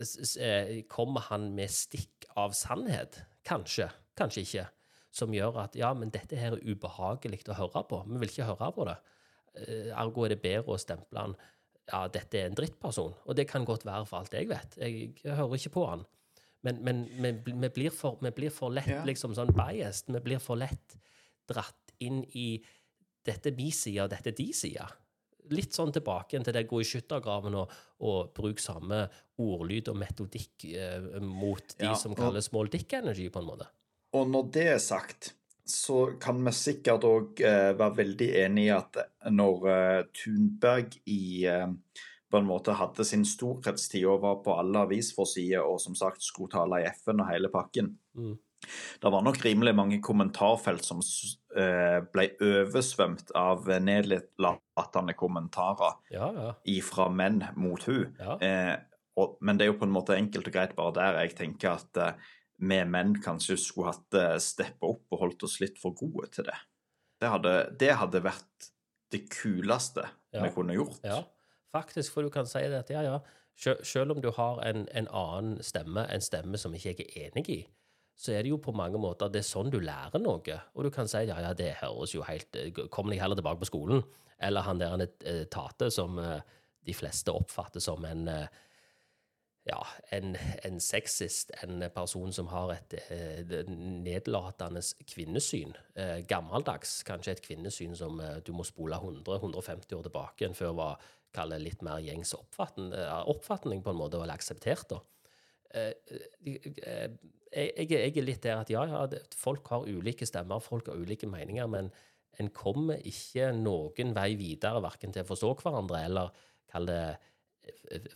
Eh, 0.00 0.80
Kommer 0.88 1.28
han 1.28 1.50
med 1.56 1.72
stikk 1.72 2.28
av 2.38 2.54
sannhet? 2.56 3.22
Kanskje, 3.46 3.88
kanskje 4.20 4.44
ikke. 4.46 4.66
Som 5.10 5.32
gjør 5.34 5.64
at 5.64 5.74
ja, 5.74 5.90
men 5.98 6.12
dette 6.14 6.38
her 6.38 6.54
er 6.54 6.62
ubehagelig 6.62 7.42
å 7.50 7.56
høre 7.58 7.82
på. 7.90 8.04
Vi 8.06 8.20
vil 8.22 8.30
ikke 8.30 8.46
høre 8.52 8.68
på 8.76 8.86
det. 8.86 8.98
Eh, 9.58 9.88
Ergo 9.90 10.26
er 10.26 10.36
det 10.36 10.42
bedre 10.44 10.76
å 10.76 10.78
stemple 10.78 11.24
han 11.24 11.34
ja, 11.90 12.06
dette 12.12 12.38
er 12.38 12.48
en 12.50 12.56
drittperson. 12.58 13.14
Og 13.26 13.36
det 13.36 13.48
kan 13.50 13.66
godt 13.66 13.86
være 13.88 14.06
for 14.08 14.20
alt 14.20 14.34
jeg 14.36 14.48
vet. 14.50 14.78
Jeg, 14.80 15.12
hører 15.24 15.56
ikke 15.58 15.74
på 15.74 15.86
han. 15.90 16.06
Men, 16.66 16.82
men 16.84 17.04
vi, 17.08 17.32
vi, 17.48 17.70
blir 17.72 17.94
for, 17.94 18.18
vi 18.20 18.32
blir 18.36 18.52
for 18.54 18.72
lett 18.74 18.90
Ja. 18.90 19.02
liksom 19.08 19.34
sånn 19.36 19.54
biased. 19.56 20.12
Vi 20.12 20.22
blir 20.24 20.42
for 20.42 20.60
lett 20.60 20.98
dratt 21.50 21.94
inn 22.04 22.22
i 22.36 22.60
dette 23.26 23.52
vi 23.56 23.70
side 23.74 24.06
dette 24.12 24.32
de 24.36 24.50
side. 24.56 24.86
Litt 25.50 25.74
sånn 25.74 25.90
tilbake 25.92 26.38
til 26.44 26.54
det 26.54 26.66
gå 26.70 26.80
i 26.80 26.86
skyttergraven 26.86 27.56
og, 27.58 27.72
og 28.06 28.30
bruke 28.36 28.62
samme 28.62 29.02
ordlyd 29.40 29.90
og 29.90 29.98
metodikk 29.98 30.68
eh, 30.70 31.18
mot 31.24 31.74
de 31.80 31.88
Ja, 31.88 31.96
som 31.98 32.14
kalles 32.14 32.46
small 32.52 32.70
dick 32.70 32.92
energy, 32.94 33.26
på 33.32 33.40
en 33.42 33.48
måte. 33.48 33.66
Og 34.16 34.28
når 34.30 34.48
det 34.54 34.66
er 34.74 34.80
sagt, 34.82 35.34
så 35.70 36.10
kan 36.20 36.40
vi 36.42 36.52
sikkert 36.56 37.04
òg 37.06 37.40
eh, 37.46 37.70
være 37.78 37.96
veldig 38.00 38.28
enig 38.42 38.64
i 38.66 38.72
at 38.74 38.98
når 39.30 39.66
eh, 39.70 39.98
Thunberg 40.18 40.96
i 41.06 41.46
eh, 41.46 41.68
på 42.30 42.38
en 42.38 42.46
måte 42.48 42.74
hadde 42.78 43.06
sin 43.06 43.22
storhetstid 43.26 44.06
og 44.10 44.22
var 44.24 44.40
på 44.44 44.54
alle 44.58 44.82
avisforsider 44.86 45.62
og 45.66 45.80
som 45.82 45.94
sagt 45.98 46.22
skulle 46.26 46.50
tale 46.52 46.82
i 46.82 46.88
FN 47.02 47.22
og 47.24 47.30
hele 47.32 47.52
pakken 47.52 47.96
Mm. 48.10 48.34
Det 49.00 49.08
var 49.14 49.22
nok 49.24 49.38
rimelig 49.44 49.72
mange 49.78 50.00
kommentarfelt 50.04 50.82
som 50.84 50.98
eh, 51.56 52.00
ble 52.12 52.26
oversvømt 52.44 53.30
av 53.38 53.64
nedlatende 53.80 55.14
kommentarer 55.16 55.94
Ja, 56.12 56.26
ja. 56.34 56.48
ifra 56.68 57.06
menn 57.08 57.38
mot 57.56 57.86
hun. 57.88 58.10
ja. 58.18 58.36
Men 59.40 59.56
det 59.56 59.64
er 59.64 59.70
jo 59.70 59.78
på 59.80 59.86
en 59.88 59.94
måte 59.94 60.18
enkelt 60.18 60.50
og 60.50 60.54
greit 60.58 60.74
bare 60.76 60.92
der 60.98 61.20
jeg 61.22 61.36
tenker 61.38 61.78
at 61.78 62.02
vi 62.60 62.80
menn 62.84 63.16
kanskje 63.24 63.56
skulle 63.60 63.94
hatt 63.94 64.16
uh, 64.18 64.36
steppa 64.42 64.92
opp 64.92 65.14
og 65.14 65.24
holdt 65.24 65.44
oss 65.48 65.58
litt 65.62 65.80
for 65.80 65.96
gode 65.96 66.28
til 66.36 66.46
det. 66.48 66.56
Det 67.20 67.32
hadde, 67.32 67.54
det 67.80 67.90
hadde 68.00 68.22
vært 68.24 68.70
det 69.12 69.26
kuleste 69.32 70.06
Ja. 70.32 70.44
vi 70.44 70.52
kunne 70.54 70.76
gjort. 70.76 71.00
Ja, 71.02 71.24
faktisk, 71.74 72.12
for 72.14 72.22
du 72.22 72.30
kan 72.30 72.46
si 72.46 72.62
det 72.62 72.84
at 72.84 72.90
ja, 72.92 73.02
ja, 73.02 73.18
selv 73.82 74.14
om 74.14 74.22
du 74.22 74.30
har 74.30 74.62
en, 74.64 74.86
en 74.94 75.08
annen 75.08 75.58
stemme, 75.62 76.06
en 76.06 76.22
stemme 76.24 76.58
som 76.58 76.74
ikke 76.74 76.94
jeg 76.94 77.08
er 77.08 77.30
enig 77.30 77.48
i, 77.50 77.60
så 78.20 78.32
er 78.36 78.44
det 78.44 78.52
jo 78.52 78.60
på 78.60 78.72
mange 78.76 79.00
måter 79.00 79.30
det 79.32 79.40
er 79.40 79.48
sånn 79.48 79.72
du 79.72 79.78
lærer 79.80 80.20
noe. 80.20 80.56
Og 80.76 80.84
du 80.84 80.90
kan 80.92 81.08
si 81.08 81.24
ja, 81.24 81.38
ja, 81.40 81.52
det 81.56 81.74
høres 81.80 82.14
jo 82.14 82.24
helt 82.26 82.56
eh, 82.56 82.68
Kom 82.92 83.08
deg 83.08 83.20
heller 83.22 83.38
tilbake 83.38 83.62
på 83.62 83.70
skolen. 83.70 84.02
Eller 84.40 84.64
han 84.66 84.80
der 84.80 84.96
er 84.96 85.06
eh, 85.24 85.44
Tate, 85.52 85.88
som 85.92 86.18
eh, 86.20 86.42
de 86.86 86.96
fleste 86.96 87.32
oppfatter 87.32 87.80
som 87.80 88.04
en 88.04 88.28
eh, 88.28 88.60
ja, 89.70 89.78
en, 90.16 90.34
en 90.66 90.80
sexist, 90.82 91.52
en 91.62 91.84
person 91.94 92.32
som 92.34 92.50
har 92.50 92.74
et 92.74 92.96
eh, 93.12 93.70
nedlatende 93.70 94.82
kvinnesyn. 95.12 95.76
Eh, 95.94 96.18
gammeldags, 96.28 97.00
kanskje 97.06 97.36
et 97.36 97.44
kvinnesyn 97.44 97.94
som 97.98 98.20
eh, 98.24 98.40
du 98.46 98.52
må 98.56 98.66
spole 98.66 98.98
100-150 98.98 99.96
år 99.98 100.06
tilbake 100.08 100.48
enn 100.48 100.58
før 100.58 100.76
var 100.80 101.08
kalle 101.34 101.60
litt 101.62 101.84
mer 101.86 102.02
gjengs 102.02 102.34
eh, 102.34 103.16
oppfatning 103.30 103.84
på 103.84 103.94
en 103.94 104.00
måte, 104.00 104.18
eller 104.18 104.34
akseptert. 104.34 104.90
da. 104.90 105.00
Eh, 105.70 105.94
jeg, 106.42 107.86
jeg, 107.90 108.12
er 108.16 108.26
litt 108.26 108.42
der 108.46 108.62
at 108.62 108.70
ja, 108.72 108.84
ja, 108.90 109.04
folk 109.38 109.70
har 109.70 109.86
ulike 109.86 110.26
stemmer, 110.26 110.62
folk 110.62 110.90
har 110.90 110.98
ulike 110.98 111.30
meninger, 111.30 111.70
men 111.70 111.90
en 112.40 112.50
kommer 112.54 113.02
ikke 113.06 113.50
noen 113.54 114.14
vei 114.16 114.32
videre, 114.38 114.82
verken 114.82 115.12
til 115.14 115.26
å 115.26 115.30
forstå 115.30 115.54
hverandre 115.62 116.04
eller 116.06 116.30
kall 116.70 116.86
det 116.88 117.02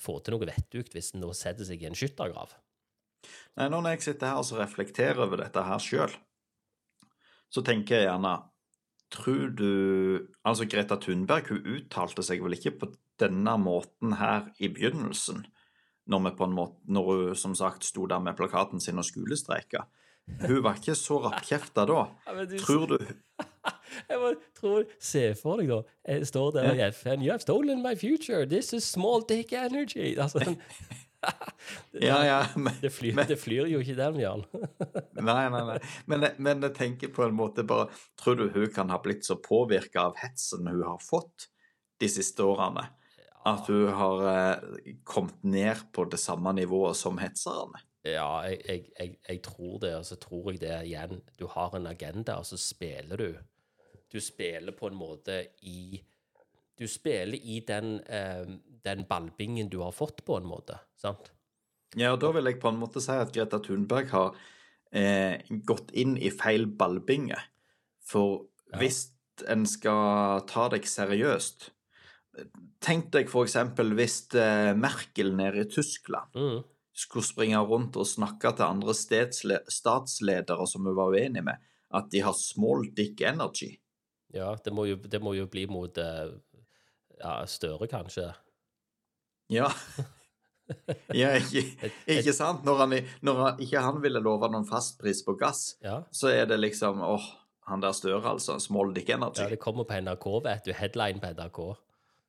få 0.03 0.19
til 0.21 0.37
noe 0.37 0.49
vettugt 0.49 0.95
hvis 0.95 1.13
en 1.15 1.25
nå 1.25 1.33
setter 1.37 1.67
seg 1.69 1.83
i 1.83 1.89
en 1.89 1.99
skyttergrav. 1.99 2.55
Nei, 3.59 3.69
Når 3.71 3.89
jeg 3.95 4.05
sitter 4.09 4.33
her 4.33 4.43
og 4.43 4.59
reflekterer 4.61 5.23
over 5.25 5.41
dette 5.41 5.63
her 5.65 5.81
sjøl, 5.83 6.13
så 7.53 7.63
tenker 7.65 8.01
jeg 8.01 8.11
gjerne 8.11 8.35
Tror 9.15 9.51
du 9.55 9.69
Altså, 10.43 10.67
Greta 10.67 10.97
Thunberg 10.99 11.51
hun 11.53 11.67
uttalte 11.77 12.25
seg 12.27 12.43
vel 12.43 12.57
ikke 12.57 12.73
på 12.81 12.89
denne 13.23 13.53
måten 13.63 14.17
her 14.19 14.49
i 14.59 14.71
begynnelsen, 14.75 15.45
når, 16.11 16.23
vi 16.25 16.33
på 16.39 16.49
en 16.49 16.57
måte, 16.57 16.81
når 16.91 17.11
hun 17.11 17.37
som 17.39 17.55
sagt 17.55 17.87
sto 17.87 18.09
der 18.11 18.23
med 18.25 18.35
plakaten 18.37 18.83
sin 18.83 18.99
og 18.99 19.07
skulestreika. 19.07 19.85
Hun 20.25 20.63
var 20.65 20.79
ikke 20.81 20.95
så 20.97 21.19
rappkjefta 21.27 21.85
da. 21.89 22.07
Ja, 22.27 22.45
du... 22.49 22.59
Tror 22.59 22.87
du 22.95 22.99
Jeg 24.09 24.19
bare 24.21 24.37
tror 24.59 24.87
Se 25.03 25.23
for 25.39 25.61
deg, 25.61 25.71
da. 25.71 25.81
Jeg 26.09 26.29
står 26.29 26.55
der 26.57 26.73
i 26.75 26.87
FN. 26.93 27.23
You 27.23 27.33
have 27.33 27.45
stolen 27.45 27.83
my 27.85 27.95
future. 27.99 28.47
This 28.47 28.73
is 28.73 28.85
small 28.85 29.25
dick 29.29 29.53
energy. 29.53 30.15
Altså, 30.19 30.41
det, 31.93 32.03
ja, 32.03 32.19
ja, 32.27 32.41
men, 32.57 32.73
det, 32.81 32.91
flyr, 32.93 33.15
men, 33.15 33.29
det, 33.29 33.39
flyr, 33.41 33.69
jo 33.71 33.81
ikke 33.85 33.97
den, 33.97 34.19
Jan. 34.21 34.45
nei, 35.31 35.45
nei, 35.53 35.63
nei. 35.71 35.79
Men, 36.11 36.27
men, 36.37 36.67
jeg 36.67 36.77
tenker 36.77 37.15
på 37.15 37.25
en 37.29 37.37
måte 37.37 37.65
bare 37.69 37.89
Tror 38.21 38.37
du 38.41 38.49
hun 38.53 38.69
kan 38.75 38.93
ha 38.93 39.01
blitt 39.03 39.25
så 39.27 39.39
påvirka 39.41 40.09
av 40.11 40.21
hetsen 40.21 40.69
hun 40.69 40.85
har 40.85 41.01
fått 41.05 41.49
de 42.01 42.11
siste 42.11 42.45
årene? 42.45 42.89
At 43.45 43.69
hun 43.69 43.91
har 43.93 44.29
eh, 44.33 44.95
kommet 45.05 45.43
ned 45.45 45.91
på 45.93 46.07
det 46.09 46.21
samme 46.21 46.55
nivået 46.57 46.97
som 46.97 47.21
hetserne? 47.21 47.83
Ja, 48.05 48.45
jeg, 48.45 48.61
jeg, 48.69 48.87
jeg, 48.99 49.17
jeg, 49.29 49.43
tror 49.47 49.79
det, 49.81 49.95
og 49.97 50.05
så 50.05 50.19
tror 50.21 50.51
jeg 50.53 50.61
det 50.61 50.75
igjen. 50.85 51.23
Du 51.41 51.47
har 51.49 51.75
en 51.77 51.89
agenda, 51.89 52.37
og 52.37 52.47
så 52.47 52.59
spiller 52.61 53.21
du 53.21 53.29
du 54.15 54.21
spiller 54.23 54.73
på 54.73 54.87
en 54.87 54.99
måte 54.99 55.41
i 55.67 56.03
Du 56.79 56.89
spiller 56.91 57.39
i 57.39 57.61
den, 57.67 58.01
eh, 58.11 58.47
den 58.85 59.05
ballbingen 59.07 59.69
du 59.71 59.79
har 59.81 59.93
fått, 59.93 60.25
på 60.25 60.37
en 60.37 60.47
måte. 60.47 60.79
sant? 60.99 61.31
Ja, 61.95 62.13
og 62.13 62.21
da 62.21 62.33
vil 62.35 62.45
jeg 62.51 62.59
på 62.59 62.69
en 62.69 62.81
måte 62.81 63.03
si 63.03 63.15
at 63.15 63.31
Greta 63.35 63.61
Thunberg 63.63 64.11
har 64.11 64.35
eh, 64.91 65.39
gått 65.63 65.93
inn 65.95 66.17
i 66.19 66.33
feil 66.35 66.67
ballbinge. 66.67 67.39
For 68.03 68.49
ja. 68.73 68.81
hvis 68.83 69.15
en 69.51 69.67
skal 69.67 70.43
ta 70.51 70.69
deg 70.71 70.87
seriøst 70.87 71.71
Tenk 72.83 73.13
deg 73.15 73.31
f.eks. 73.31 73.55
hvis 73.95 74.17
eh, 74.35 74.75
Merkel 74.75 75.31
nede 75.39 75.63
i 75.63 75.71
Tyskland 75.71 76.35
mm. 76.35 76.59
Skulle 76.95 77.27
springe 77.27 77.59
rundt 77.67 77.97
og 77.99 78.07
snakke 78.07 78.53
til 78.55 78.67
andre 78.69 78.95
statsledere 78.95 80.67
som 80.71 80.87
hun 80.87 80.97
var 80.97 81.15
uenig 81.15 81.43
med, 81.45 81.63
at 81.95 82.11
de 82.13 82.23
har 82.23 82.37
small 82.39 82.87
dick 82.95 83.21
energy. 83.27 83.75
Ja, 84.35 84.55
det 84.65 84.73
må 84.75 84.87
jo, 84.89 84.97
det 84.99 85.21
må 85.23 85.35
jo 85.37 85.47
bli 85.51 85.67
mot 85.71 85.99
uh, 85.99 86.33
ja, 87.21 87.35
Støre, 87.51 87.87
kanskje. 87.91 88.31
Ja. 89.53 89.69
ja, 91.21 91.35
ikke, 91.39 91.93
ikke 92.11 92.35
sant? 92.35 92.65
Når, 92.67 92.83
han, 92.83 92.99
når 93.27 93.41
han, 93.43 93.63
ikke 93.63 93.85
han 93.85 94.01
ville 94.03 94.23
love 94.23 94.51
noen 94.51 94.67
fastpris 94.67 95.23
på 95.27 95.37
gass, 95.39 95.75
ja. 95.85 96.01
så 96.15 96.33
er 96.33 96.49
det 96.51 96.59
liksom 96.63 97.03
åh, 97.05 97.27
han 97.71 97.83
der 97.85 97.95
Støre, 97.97 98.25
altså. 98.35 98.59
Small 98.61 98.95
dick 98.97 99.11
energy. 99.11 99.45
Ja, 99.45 99.51
det 99.53 99.61
kommer 99.63 99.87
på 99.89 99.99
NRK, 100.01 100.29
vet 100.45 100.67
du. 100.67 100.75
Headline 100.77 101.23
på 101.23 101.31
NRK. 101.35 101.61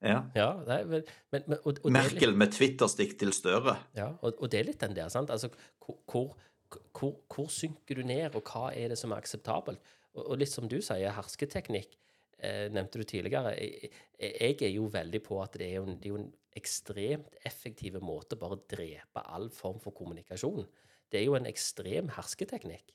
Ja. 0.04 0.20
ja 0.36 0.50
nei, 0.68 0.80
men, 0.90 1.06
men, 1.34 1.46
og, 1.62 1.80
og 1.82 1.94
Merkel 1.94 2.32
litt, 2.32 2.40
med 2.42 2.54
Twitter-stikk 2.54 3.16
til 3.22 3.32
Støre. 3.36 3.78
Ja, 3.98 4.12
og, 4.20 4.36
og, 4.40 4.50
det 4.52 4.62
er 4.62 4.70
litt 4.70 4.82
den 4.84 4.96
der, 4.98 5.10
sant. 5.14 5.32
Altså, 5.34 5.50
hvor, 5.82 6.36
hvor, 6.92 7.14
hvor 7.32 7.52
synker 7.52 8.02
du 8.02 8.08
ned, 8.08 8.36
og 8.36 8.44
hva 8.52 8.72
er 8.76 8.94
det 8.94 9.00
som 9.00 9.14
er 9.16 9.24
akseptabelt? 9.24 9.94
Og, 10.16 10.36
litt 10.40 10.52
som 10.52 10.68
du 10.72 10.78
sier, 10.84 11.14
hersketeknikk 11.16 11.96
eh, 12.40 12.68
nevnte 12.74 13.02
du 13.02 13.08
tidligere. 13.08 13.56
Jeg, 13.58 13.94
jeg, 14.20 14.58
er 14.68 14.74
jo 14.76 14.90
veldig 14.92 15.22
på 15.26 15.40
at 15.44 15.58
det 15.60 15.70
er 15.72 15.80
jo, 15.80 15.88
det 15.94 16.10
er 16.10 16.14
jo 16.14 16.22
en 16.24 16.34
ekstremt 16.56 17.40
effektiv 17.46 17.98
måte 18.04 18.38
bare 18.40 18.56
å 18.56 18.66
drepe 18.72 19.24
all 19.28 19.50
form 19.54 19.82
for 19.84 19.96
kommunikasjon. 19.96 20.68
Det 21.12 21.20
er 21.20 21.28
jo 21.28 21.36
en 21.38 21.50
ekstrem 21.50 22.12
hersketeknikk. 22.16 22.94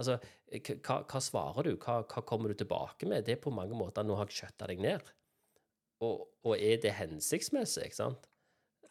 Altså, 0.00 0.16
hva, 0.48 1.02
hva 1.04 1.20
svarer 1.20 1.68
du? 1.68 1.74
Hva, 1.76 2.00
hva, 2.08 2.22
kommer 2.26 2.52
du 2.52 2.58
tilbake 2.62 3.08
med? 3.10 3.26
Det 3.26 3.36
er 3.36 3.42
på 3.42 3.52
mange 3.54 3.76
måter 3.76 4.06
Nå 4.06 4.16
har 4.18 4.30
jeg 4.30 4.42
skjøtta 4.42 4.70
deg 4.70 4.80
ned. 4.82 5.10
Og, 6.02 6.26
og, 6.44 6.54
er 6.58 6.80
det 6.82 6.96
hensiktsmessig? 6.98 7.88
ikke 7.88 8.00
sant? 8.00 8.28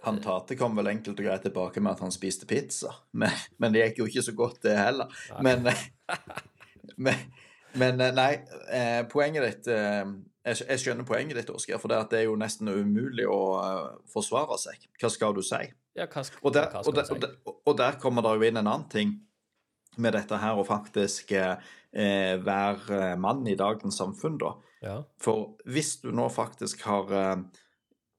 Han 0.05 0.17
Tate 0.23 0.57
kom 0.57 0.77
vel 0.79 0.89
enkelt 0.89 1.19
og 1.19 1.27
greit 1.27 1.43
tilbake 1.45 1.83
med 1.83 1.93
at 1.93 2.01
han 2.05 2.13
spiste 2.13 2.47
pizza, 2.49 2.93
men, 3.19 3.35
men 3.61 3.75
det 3.75 3.85
gikk 3.85 4.01
jo 4.01 4.09
ikke 4.09 4.25
så 4.29 4.35
godt, 4.37 4.61
det 4.65 4.77
heller. 4.79 5.11
Men, 5.43 5.67
men, 7.05 7.25
men 7.77 8.01
eh, 8.07 8.15
nei, 8.17 8.31
eh, 8.73 9.01
poenget 9.11 9.47
ditt 9.47 9.71
eh, 9.75 10.05
jeg, 10.41 10.79
skjønner 10.81 11.05
poenget 11.05 11.37
ditt, 11.37 11.51
Oskar, 11.53 11.77
for 11.81 11.91
det, 11.91 12.17
er 12.17 12.25
jo 12.25 12.37
nesten 12.39 12.71
umulig 12.71 13.27
å 13.29 13.41
forsvare 14.09 14.57
seg. 14.61 14.87
Hva 14.97 15.11
skal 15.13 15.35
du 15.37 15.43
si? 15.45 15.61
Ja, 15.97 16.07
hva, 16.07 16.23
skal, 16.25 16.39
og, 16.41 16.55
der, 16.55 16.71
hva 16.71 16.81
skal 16.81 17.03
og, 17.03 17.21
der? 17.21 17.35
Og, 17.45 17.59
og, 17.67 17.75
der 17.77 17.99
kommer 18.01 18.25
det 18.25 18.33
jo 18.33 18.47
inn 18.47 18.57
en 18.57 18.65
annen 18.65 18.87
ting 18.89 19.13
med 20.01 20.15
dette 20.15 20.39
her 20.39 20.57
å 20.57 20.65
faktisk 20.65 21.33
eh, 21.37 21.59
være 21.91 23.17
mann 23.19 23.41
i 23.51 23.57
dagens 23.59 23.97
samfunn, 23.99 24.37
da. 24.39 24.53
Ja. 24.81 24.93
For 25.21 25.57
hvis 25.69 25.97
du 26.01 26.07
nå 26.15 26.29
faktisk 26.31 26.85
har 26.87 27.11
eh, 27.13 27.41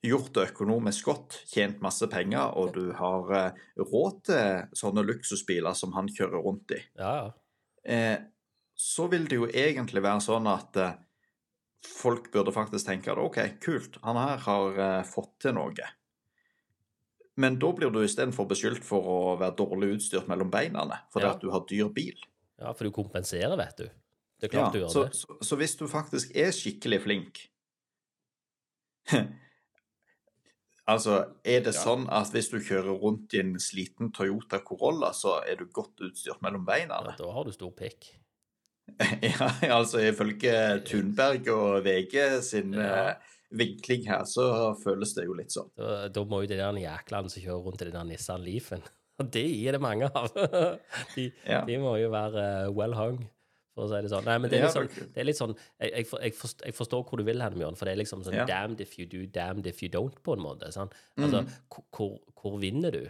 gjort 0.06 0.34
det 0.36 0.48
økonomisk 0.50 1.08
godt, 1.08 1.38
tjent 1.50 1.80
masse 1.82 2.06
penger, 2.10 2.52
og 2.58 2.74
du 2.76 2.92
har 2.98 3.32
eh, 3.38 3.62
råd 3.80 4.18
til 4.28 4.76
sånne 4.78 5.06
luksusbiler 5.08 5.78
som 5.78 5.96
han 5.96 6.10
kjører 6.12 6.44
rundt 6.44 6.76
i, 6.76 6.82
ja, 7.00 7.14
ja 7.86 8.20
så 8.82 9.06
vil 9.10 9.26
det 9.30 9.38
jo 9.38 9.48
egentlig 9.48 10.02
være 10.02 10.22
sånn 10.24 10.46
at 10.50 10.78
eh, 10.80 10.94
folk 11.86 12.30
burde 12.34 12.54
faktisk 12.54 12.88
tenke 12.88 13.12
at 13.12 13.20
OK, 13.20 13.38
kult, 13.62 13.98
han 14.02 14.18
her 14.18 14.42
har 14.46 14.80
eh, 14.86 15.02
fått 15.06 15.34
til 15.44 15.56
noe. 15.58 15.88
Men 17.42 17.56
da 17.60 17.70
blir 17.72 17.92
du 17.92 18.02
istedenfor 18.02 18.48
beskyldt 18.50 18.84
for 18.84 19.06
å 19.08 19.18
være 19.40 19.56
dårlig 19.60 19.94
utstyrt 19.96 20.28
mellom 20.28 20.50
beina 20.52 20.84
fordi 21.12 21.26
ja. 21.26 21.32
at 21.32 21.40
du 21.40 21.48
har 21.54 21.64
dyr 21.68 21.88
bil. 21.94 22.18
Ja, 22.62 22.72
for 22.78 22.86
du 22.86 22.94
kompenserer, 22.94 23.56
vet 23.58 23.82
du. 23.82 23.86
Det 24.42 24.48
er 24.48 24.54
klart 24.56 24.70
ja, 24.70 24.72
du 24.74 24.82
gjør 24.82 24.90
så, 24.90 25.04
det. 25.06 25.18
Så, 25.18 25.36
så, 25.46 25.58
hvis 25.60 25.76
du 25.78 25.84
faktisk 25.90 26.34
er 26.34 26.50
skikkelig 26.54 27.00
flink 27.04 27.44
Altså, 30.92 31.20
er 31.46 31.60
det 31.62 31.76
ja. 31.76 31.78
sånn 31.78 32.08
at 32.10 32.32
hvis 32.34 32.48
du 32.50 32.56
kjører 32.58 32.96
rundt 32.98 33.36
i 33.36 33.40
en 33.42 33.52
sliten 33.62 34.10
Toyota 34.14 34.58
Corolla, 34.66 35.12
så 35.14 35.36
er 35.46 35.60
du 35.60 35.68
godt 35.70 36.02
utstyrt 36.02 36.42
mellom 36.42 36.64
beina? 36.66 36.98
Ja, 37.06 37.14
da 37.20 37.28
har 37.36 37.46
du 37.46 37.54
stor 37.54 37.70
pikk. 37.76 38.10
Ja, 39.22 39.46
altså 39.76 40.02
ifølge 40.02 40.82
Thunberg 40.88 41.46
og 41.54 41.84
VG 41.86 42.16
sin 42.42 42.74
ja. 42.74 43.14
uh, 43.14 43.36
vinkling 43.54 44.08
her, 44.10 44.26
så 44.26 44.74
føles 44.82 45.14
det 45.14 45.28
jo 45.28 45.38
litt 45.38 45.54
sånn. 45.54 45.70
Da, 45.78 46.08
da 46.10 46.26
må 46.26 46.42
jo 46.42 46.50
det 46.50 46.58
der 46.58 46.82
jæklene 46.82 47.30
som 47.30 47.44
kjører 47.46 47.62
rundt 47.68 47.84
i 47.84 47.86
den 47.86 47.94
der 47.94 48.10
Nissan 48.10 48.42
Leafen 48.42 48.82
De 49.22 49.44
er 49.68 49.76
det 49.76 49.82
mange 49.82 50.08
av. 50.08 50.28
De, 51.14 51.28
ja. 51.46 51.62
de 51.68 51.78
må 51.82 51.94
jo 52.00 52.10
være 52.12 52.44
uh, 52.66 52.74
well 52.76 52.96
hung, 52.98 53.18
for 53.76 53.86
å 53.86 53.90
si 53.90 54.02
det 54.04 54.12
sånn. 54.12 54.28
Nei, 54.28 54.38
men 54.42 54.52
det 54.52 54.60
er 54.60 54.66
litt 54.66 54.76
sånn, 54.76 54.92
det 55.14 55.22
er 55.22 55.28
litt 55.28 55.40
sånn 55.40 55.54
jeg, 55.56 55.90
jeg, 55.90 56.06
jeg, 56.10 56.36
forstår, 56.38 56.68
jeg, 56.68 56.76
forstår, 56.76 57.04
hvor 57.08 57.20
du 57.20 57.26
vil 57.28 57.44
hen, 57.44 57.58
Bjørn, 57.58 57.78
for 57.78 57.88
det 57.88 57.96
er 57.96 58.02
liksom 58.02 58.24
sånn 58.26 58.44
damned 58.48 58.84
if 58.84 58.94
you 58.98 59.08
do, 59.08 59.24
damned 59.32 59.68
if 59.70 59.82
you 59.84 59.90
don't, 59.92 60.18
på 60.24 60.36
en 60.36 60.44
måte. 60.44 60.70
Sånn. 60.74 60.92
Altså, 61.18 61.44
mm. 61.44 61.58
hvor, 61.96 62.16
hvor, 62.38 62.56
vinner 62.62 62.94
du? 62.94 63.04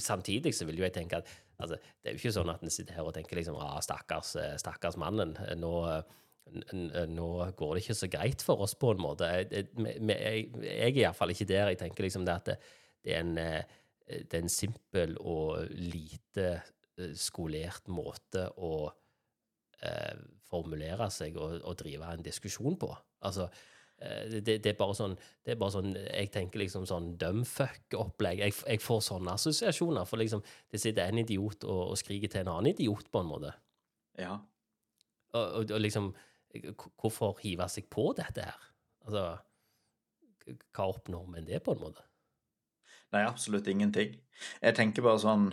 samtidig 0.00 0.54
så 0.56 0.64
vil 0.64 0.78
jo 0.80 0.86
jeg 0.86 0.94
tenke 0.94 1.18
at 1.18 1.26
Altså, 1.60 1.76
det 2.00 2.08
er 2.08 2.14
jo 2.14 2.20
ikke 2.22 2.32
sånn 2.32 2.50
at 2.52 2.62
en 2.64 2.72
sitter 2.72 2.96
her 2.96 3.04
og 3.04 3.12
tenker 3.12 3.36
liksom 3.36 3.58
ah, 3.60 3.76
stakkars, 3.84 4.32
eh, 4.40 4.54
stakkars 4.60 4.96
mannen. 5.00 5.34
Nå, 5.60 5.72
nå, 7.10 7.28
går 7.58 7.74
det 7.74 7.84
ikke 7.84 7.98
så 7.98 8.08
greit 8.10 8.44
for 8.44 8.64
oss, 8.64 8.74
på 8.80 8.94
en 8.94 9.02
måte. 9.02 9.28
Jeg, 9.28 9.68
jeg, 9.76 10.46
jeg 10.64 10.88
er 10.88 11.00
iallfall 11.04 11.34
ikke 11.34 11.48
der. 11.50 11.72
Jeg 11.74 11.82
tenker 11.82 12.06
liksom 12.06 12.26
det 12.26 12.36
at 12.36 12.48
det, 12.50 12.56
det, 13.04 13.14
er 13.14 13.24
en, 13.24 13.34
eh, 13.40 13.76
det 14.10 14.38
er 14.38 14.44
en 14.44 14.52
simpel 14.52 15.16
og 15.20 15.70
lite 15.70 16.46
eh, 16.56 17.12
skolert 17.18 17.90
måte 17.92 18.46
å 18.56 18.74
eh, 19.82 20.22
formulere 20.50 21.10
seg 21.14 21.38
og, 21.38 21.60
og, 21.60 21.76
drive 21.80 22.08
en 22.10 22.24
diskusjon 22.26 22.78
på. 22.80 22.90
Altså, 23.26 23.48
Eh, 24.00 24.40
det, 24.40 24.62
det, 24.64 24.70
er 24.70 24.78
bare 24.78 24.96
sånn 24.96 25.14
det 25.44 25.52
er 25.52 25.58
bare 25.60 25.74
sånn, 25.74 25.90
Jeg 25.92 26.30
tenker 26.32 26.62
liksom 26.62 26.86
sånn 26.88 27.12
dumfuck-opplegg. 27.20 28.40
Jeg, 28.46 28.56
jeg, 28.64 28.82
får 28.82 29.02
sånne 29.10 29.34
assosiasjoner. 29.36 30.08
For 30.08 30.20
liksom, 30.20 30.44
det 30.72 30.80
sitter 30.80 31.10
en 31.10 31.20
idiot 31.20 31.66
og, 31.68 31.82
og, 31.90 31.98
skriker 32.00 32.32
til 32.32 32.44
en 32.44 32.54
annen 32.54 32.72
idiot, 32.72 33.10
på 33.12 33.20
en 33.20 33.28
måte. 33.28 33.52
Ja. 34.20 34.38
Og, 35.34 35.44
og, 35.44 35.76
og 35.76 35.80
liksom 35.80 36.12
Hvorfor 36.50 37.36
hive 37.44 37.68
seg 37.70 37.84
på 37.86 38.08
dette 38.18 38.42
her? 38.42 38.62
Altså 39.06 39.20
Hva 40.74 40.88
oppnår 40.90 41.28
vi 41.28 41.34
med 41.36 41.44
det, 41.46 41.60
på 41.62 41.76
en 41.76 41.84
måte? 41.84 42.02
Nei, 43.14 43.24
absolutt 43.26 43.68
ingenting. 43.70 44.16
Jeg 44.62 44.76
tenker 44.78 45.06
bare 45.06 45.22
sånn 45.22 45.50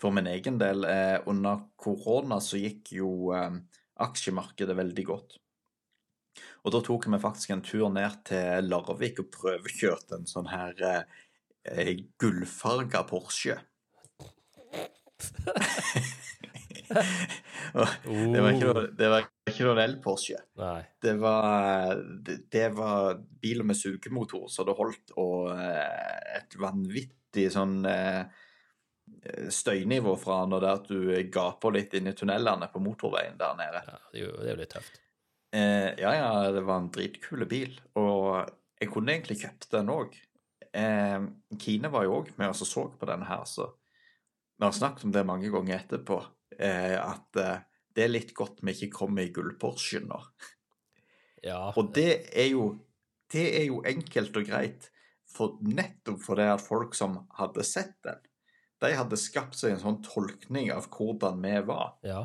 For 0.00 0.14
min 0.16 0.30
egen 0.30 0.56
del, 0.56 0.86
eh, 0.88 1.18
under 1.28 1.58
korona 1.76 2.38
så 2.40 2.56
gikk 2.56 2.94
jo 2.96 3.34
eh, 3.36 3.58
aksjemarkedet 4.00 4.72
veldig 4.78 5.02
godt. 5.04 5.34
Og 6.64 6.72
da 6.72 6.80
tok 6.80 7.04
vi 7.12 7.18
faktisk 7.20 7.52
en 7.52 7.60
tur 7.60 7.90
ned 7.92 8.22
til 8.24 8.64
Larvik 8.70 9.20
og 9.20 9.28
prøvekjørte 9.34 10.16
en 10.16 10.24
sånn 10.30 10.48
her 10.48 10.72
eh, 10.88 11.92
gullfarga 12.16 13.04
Porsche. 13.10 13.58
det 18.32 18.42
var 18.42 18.54
ikke 18.54 18.72
noe, 18.72 18.86
det 18.96 19.12
var 19.12 19.28
ikke 19.60 19.68
noen 19.68 19.82
el-Porsche. 19.82 20.38
Det 21.04 21.12
var, 21.20 21.98
det, 22.24 22.36
det 22.52 22.68
var 22.72 23.18
biler 23.42 23.66
med 23.68 23.76
sugemotor, 23.76 24.46
så 24.48 24.64
det 24.64 24.76
holdt, 24.78 25.12
og 25.20 25.50
eh, 25.52 26.38
et 26.40 26.56
vanvittig 26.60 27.44
sånn 27.52 27.84
eh, 27.88 28.22
støynivå 29.52 30.14
fra 30.20 30.40
når 30.48 30.64
det 30.64 30.70
er 30.70 30.80
at 30.80 30.88
du 30.88 31.30
gaper 31.34 31.76
litt 31.76 31.94
inn 31.98 32.08
i 32.08 32.16
tunnelene 32.16 32.70
på 32.72 32.82
motorveien 32.82 33.36
der 33.40 33.58
nede. 33.58 33.84
Ja, 33.84 34.00
det 34.08 34.22
er 34.22 34.24
jo, 34.24 34.32
det 34.38 34.48
er 34.48 34.54
jo 34.54 34.60
litt 34.62 34.74
tøft. 34.78 35.00
Eh, 35.52 35.90
ja, 36.00 36.14
ja, 36.16 36.32
det 36.54 36.64
var 36.64 36.80
en 36.80 36.92
dritkule 36.94 37.48
bil, 37.50 37.76
og 38.00 38.48
jeg 38.80 38.92
kunne 38.92 39.12
egentlig 39.12 39.42
kjøpt 39.42 39.72
den 39.76 39.92
òg. 39.92 40.16
Eh, 40.72 41.18
Kine 41.60 41.92
var 41.92 42.06
jo 42.06 42.20
òg 42.22 42.32
med 42.40 42.54
oss 42.54 42.64
og 42.64 42.70
så 42.70 42.86
på 42.96 43.12
den 43.12 43.28
her, 43.28 43.44
så 43.44 43.68
vi 44.56 44.64
har 44.64 44.76
snakket 44.76 45.08
om 45.08 45.12
det 45.12 45.26
mange 45.28 45.52
ganger 45.52 45.82
etterpå, 45.82 46.22
eh, 46.56 46.96
at 46.96 47.44
det 48.00 48.06
er 48.06 48.14
litt 48.14 48.32
godt 48.36 48.62
vi 48.64 48.72
ikke 48.72 48.94
kommer 49.02 49.26
i 49.28 49.32
gullporsjen 49.36 50.08
nå. 50.08 50.20
Ja, 51.44 51.70
Og 51.76 51.92
det 51.96 52.08
er 52.36 52.50
jo 52.54 52.70
det 53.30 53.44
er 53.60 53.68
jo 53.68 53.76
enkelt 53.86 54.34
og 54.40 54.48
greit, 54.48 54.88
for 55.30 55.60
nettopp 55.62 56.18
fordi 56.24 56.48
at 56.50 56.62
folk 56.64 56.96
som 56.98 57.20
hadde 57.38 57.62
sett 57.62 57.92
den, 58.02 58.18
de 58.82 58.90
hadde 58.98 59.18
skapt 59.20 59.54
seg 59.54 59.76
en 59.76 59.82
sånn 59.84 60.00
tolkning 60.02 60.72
av 60.74 60.88
hvordan 60.90 61.38
vi 61.44 61.52
var, 61.68 61.92
ja, 62.02 62.24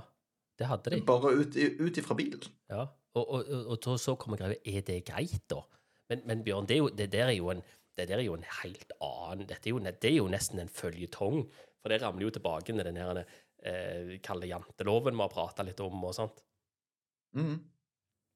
det 0.58 0.66
hadde 0.72 0.96
de. 0.96 1.02
bare 1.06 1.36
ut, 1.38 1.54
ut 1.54 2.00
ifra 2.02 2.18
bilen. 2.18 2.48
Ja, 2.72 2.88
og, 3.14 3.22
og, 3.28 3.52
og, 3.54 3.86
og 3.86 4.00
så- 4.02 4.16
kommer 4.18 4.40
greia 4.42 4.58
Er 4.66 4.82
det 4.88 5.04
greit, 5.06 5.44
da? 5.52 5.62
Men, 6.10 6.24
men 6.26 6.42
Bjørn, 6.48 6.66
det, 6.70 6.80
jo, 6.82 6.90
det 6.90 7.12
der 7.14 7.30
er 7.30 7.52
en 7.52 7.62
det 7.96 8.10
der 8.10 8.18
er 8.20 8.26
jo 8.26 8.34
en 8.36 8.44
helt 8.64 8.92
annen 9.00 9.48
Dette 9.48 9.70
er 9.70 9.72
jo, 9.72 9.80
det 9.80 10.10
er 10.10 10.18
jo 10.18 10.28
nesten 10.28 10.60
en 10.60 10.68
føljetong. 10.68 11.46
For 11.80 11.90
det 11.94 12.02
ramler 12.02 12.26
jo 12.26 12.34
tilbake 12.36 12.74
til 12.74 12.82
den 12.84 12.98
her 12.98 13.22
eh, 13.66 14.16
kalde 14.26 14.50
janteloven 14.50 15.16
vi 15.18 15.24
har 15.26 15.34
prata 15.34 15.66
litt 15.68 15.82
om 15.84 16.04
og 16.06 16.14
sånt. 16.18 16.44
Mm. 17.36 17.58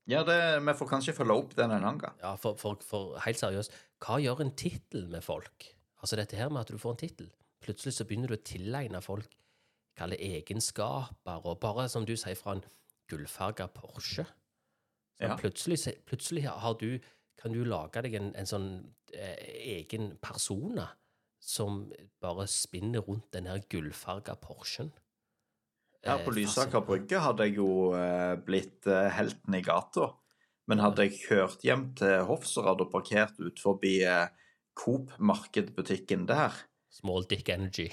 Ja, 0.10 0.24
det, 0.26 0.40
vi 0.66 0.74
får 0.74 0.90
kanskje 0.90 1.14
følge 1.14 1.36
opp 1.38 1.52
den 1.58 1.70
en 1.72 1.84
annen 1.84 2.00
gang. 2.02 2.16
Ja, 2.24 2.34
for, 2.42 2.58
for, 2.58 2.80
for 2.86 3.20
helt 3.24 3.40
seriøst, 3.40 3.76
hva 4.04 4.18
gjør 4.24 4.42
en 4.44 4.56
tittel 4.58 5.06
med 5.12 5.22
folk? 5.24 5.70
Altså 6.02 6.18
dette 6.18 6.40
her 6.40 6.50
med 6.50 6.64
at 6.66 6.72
du 6.74 6.80
får 6.82 6.96
en 6.96 7.04
tittel. 7.04 7.30
Plutselig 7.62 7.94
så 7.98 8.08
begynner 8.08 8.32
du 8.32 8.38
å 8.40 8.44
tilegne 8.48 9.02
folk 9.04 9.36
kalle 10.00 10.16
egenskaper, 10.24 11.46
og 11.46 11.60
bare 11.60 11.88
som 11.92 12.06
du 12.08 12.14
sier, 12.18 12.38
fra 12.40 12.56
en 12.56 12.64
gullfarga 13.12 13.68
Porsche. 13.74 14.24
Så 15.20 15.28
Ja. 15.28 15.36
plutselig, 15.36 15.80
plutselig 16.08 16.46
har 16.48 16.78
du, 16.80 17.00
kan 17.38 17.52
du 17.52 17.64
lage 17.66 18.02
deg 18.06 18.16
en, 18.16 18.30
en 18.36 18.48
sånn 18.48 18.70
eh, 19.14 19.36
egen 19.82 20.14
persona 20.24 20.88
som 21.40 21.92
bare 22.22 22.48
spinner 22.48 23.04
rundt 23.04 23.32
den 23.36 23.46
her 23.48 23.60
gullfarga 23.72 24.36
Porschen. 24.40 24.94
Her 26.06 26.22
på 26.24 26.32
Eh, 26.32 26.38
Lysaker 26.40 26.82
brygge 26.88 27.20
hadde 27.20 27.44
jeg 27.50 27.58
jo 27.58 27.94
eh, 27.98 28.36
blitt 28.46 28.88
eh, 28.88 29.10
helten 29.12 29.56
i 29.58 29.62
gata. 29.66 30.14
Men 30.70 30.80
hadde 30.84 31.08
jeg 31.08 31.18
kjørt 31.26 31.64
hjem 31.66 31.88
til 31.98 32.22
Hofsrad 32.30 32.80
og 32.84 32.92
parkert 32.94 33.40
ut 33.42 33.60
forbi 33.60 33.98
Coop-markedbutikken 34.80 36.28
der, 36.30 36.52
Small 36.90 37.24
dick 37.30 37.50
energy. 37.50 37.90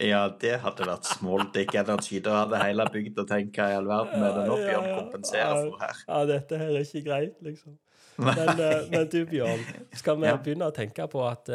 ja, 0.00 0.26
det 0.28 0.58
hadde 0.60 0.84
vært 0.84 1.06
small 1.08 1.46
dick 1.54 1.72
energy. 1.74 2.18
Da 2.20 2.42
hadde 2.42 2.58
hele 2.60 2.84
bygda 2.92 3.24
tenkt 3.30 3.56
hva 3.56 3.68
i 3.72 3.76
all 3.78 3.86
verden 3.88 4.24
er 4.26 4.34
det 4.36 4.42
nå 4.48 4.56
Bjørn 4.60 4.88
kompenserer 4.98 5.60
for 5.70 5.78
her? 5.80 6.02
Ja, 6.08 6.18
dette 6.28 6.58
her 6.60 6.72
er 6.74 6.84
ikke 6.84 7.04
greit, 7.06 7.38
liksom. 7.46 7.78
Men, 8.26 8.60
men 8.92 9.08
du, 9.12 9.18
Bjørn, 9.28 9.60
skal 9.92 10.16
vi 10.20 10.28
Ja. 10.28 10.36
begynne 10.40 10.68
å 10.70 10.74
tenke 10.76 11.04
på 11.12 11.20
at 11.28 11.48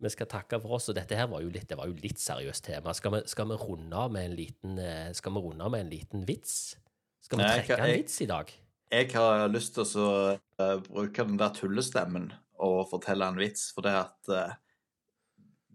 vi 0.00 0.10
skal 0.12 0.28
takke 0.30 0.60
for 0.62 0.76
oss? 0.78 0.88
Og 0.92 0.96
dette 0.98 1.16
her 1.18 1.26
var 1.30 1.42
jo 1.42 1.50
litt, 1.52 1.66
det 1.70 1.78
var 1.78 1.90
jo 1.90 1.96
litt 1.98 2.20
seriøst 2.22 2.64
tema. 2.68 2.94
Skal 2.94 3.16
vi, 3.16 3.22
skal 3.30 3.48
vi 3.50 3.58
runde 3.58 3.96
av 3.98 4.12
med 4.14 4.28
en 4.30 4.36
liten, 4.38 4.78
eh, 4.78 5.12
skal 5.18 5.34
vi 5.34 5.42
runde 5.44 5.64
av 5.64 5.72
med 5.74 5.86
en 5.86 5.90
liten 5.92 6.24
vits? 6.28 6.76
Skal 7.24 7.38
vi 7.40 7.44
Nei, 7.44 7.54
trekke 7.58 7.76
jeg- 7.76 7.88
en 7.88 8.02
vits 8.02 8.20
i 8.22 8.26
dag? 8.30 8.52
Jeg 8.90 9.12
har 9.12 9.48
lyst 9.52 9.74
til 9.74 9.84
å 10.00 10.38
uh, 10.60 10.76
bruke 10.80 11.24
den 11.26 11.36
der 11.36 11.50
tullestemmen 11.52 12.30
og 12.58 12.88
fortelle 12.90 13.26
en 13.28 13.36
vits, 13.36 13.70
for 13.74 13.82
det 13.84 13.92
at 13.92 14.30
uh, 14.32 14.54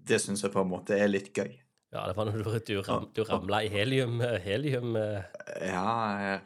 Det 0.03 0.17
syns 0.19 0.41
jeg 0.43 0.51
på 0.51 0.59
en 0.61 0.71
måte 0.71 0.97
er 0.99 1.07
litt 1.07 1.29
gøy. 1.33 1.53
Ja, 1.93 2.07
det 2.09 2.15
var 2.17 2.25
når 2.25 2.39
du, 2.41 2.53
du, 2.65 2.77
ram, 2.81 3.03
du 3.13 3.21
ramla 3.27 3.59
i 3.61 3.67
helium, 3.69 4.17
eh, 4.25 4.39
helium 4.41 4.95
eh, 4.97 5.27
Ja, 5.67 6.39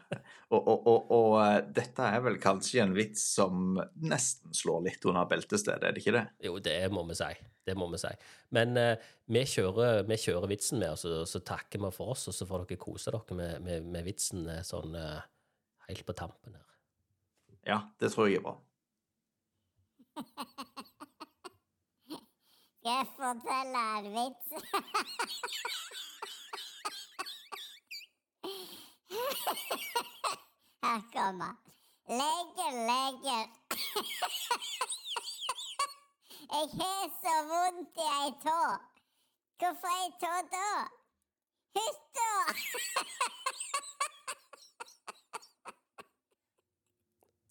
og, 0.51 0.59
og, 0.59 0.87
og, 0.91 1.11
og 1.15 1.35
eh, 1.39 1.59
dette 1.77 2.03
er 2.03 2.19
vel 2.25 2.35
kanskje 2.43 2.81
en 2.83 2.95
vits 2.97 3.23
som 3.37 3.79
nesten 4.03 4.51
slår 4.55 4.83
litt 4.89 5.07
under 5.07 5.29
beltestedet, 5.31 5.87
er 5.87 5.95
det 5.95 6.03
ikke 6.03 6.17
det? 6.17 6.25
Jo, 6.43 6.57
det 6.63 6.75
må 6.91 7.05
vi 7.07 7.15
si. 7.15 7.29
Det 7.67 7.77
må 7.79 7.87
vi 7.93 7.99
si. 7.99 8.11
Men 8.55 8.75
uh, 8.79 9.07
vi, 9.31 9.41
kjører, 9.47 10.03
vi 10.07 10.19
kjører 10.19 10.51
vitsen 10.51 10.79
med 10.79 10.93
og 10.95 11.27
så 11.27 11.41
takker 11.43 11.81
vi 11.83 11.91
for 11.95 12.13
oss, 12.13 12.27
og 12.31 12.35
så 12.35 12.47
får 12.47 12.63
dere 12.63 12.79
kose 12.79 13.11
dere 13.11 13.39
med, 13.39 13.63
med, 13.63 13.89
med 13.95 14.07
vitsen 14.07 14.47
sånn 14.67 14.95
uh, 14.95 15.19
helt 15.87 16.05
på 16.07 16.15
tampen 16.15 16.55
her. 16.55 16.77
Ja, 17.67 17.81
det 17.99 18.11
tror 18.13 18.31
jeg 18.31 18.39
er 18.39 18.47
bra. 18.47 18.55
Jeg 22.87 23.05
fortelle 23.15 23.79
en 23.97 24.05
vits? 24.15 24.47
Her 30.83 31.01
kommer. 31.15 31.53
Legen, 32.19 32.75
legen. 32.91 33.47
Jeg 36.55 36.67
har 36.79 37.05
så 37.23 37.35
vondt 37.49 37.97
i 37.97 38.07
ei 38.19 38.31
tå. 38.45 38.61
Hvorfor 39.59 39.89
ei 40.03 40.09
tå 40.21 40.33
da? 40.53 40.69
Hytta! 41.75 42.31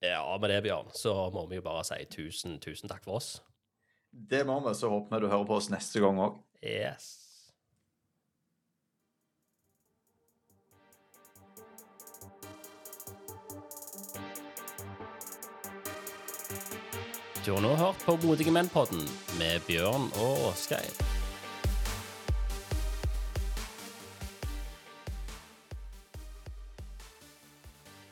Ja, 0.02 0.38
med 0.38 0.48
det, 0.48 0.62
Bjørn, 0.62 0.90
så 0.94 1.30
må 1.30 1.46
vi 1.46 1.60
jo 1.60 1.62
bare 1.62 1.84
si 1.84 2.04
tusen, 2.16 2.60
tusen 2.60 2.88
takk 2.88 3.04
for 3.04 3.20
oss. 3.20 3.42
Det 4.16 4.44
må 4.48 4.60
vi, 4.68 4.74
så 4.74 4.88
håper 4.88 5.16
vi 5.16 5.26
du 5.26 5.28
hører 5.28 5.44
på 5.44 5.56
oss 5.60 5.68
neste 5.68 6.00
gang 6.00 6.16
òg. 6.24 6.38
Yes. 6.64 7.12
Du 17.44 17.52
har 17.52 17.60
nå 17.62 17.76
hørt 17.78 18.00
på 18.02 18.16
Modige 18.24 18.50
menn-podden 18.50 19.04
med 19.38 19.60
Bjørn 19.68 20.08
og 20.18 20.48
Åsgeir. 20.48 21.15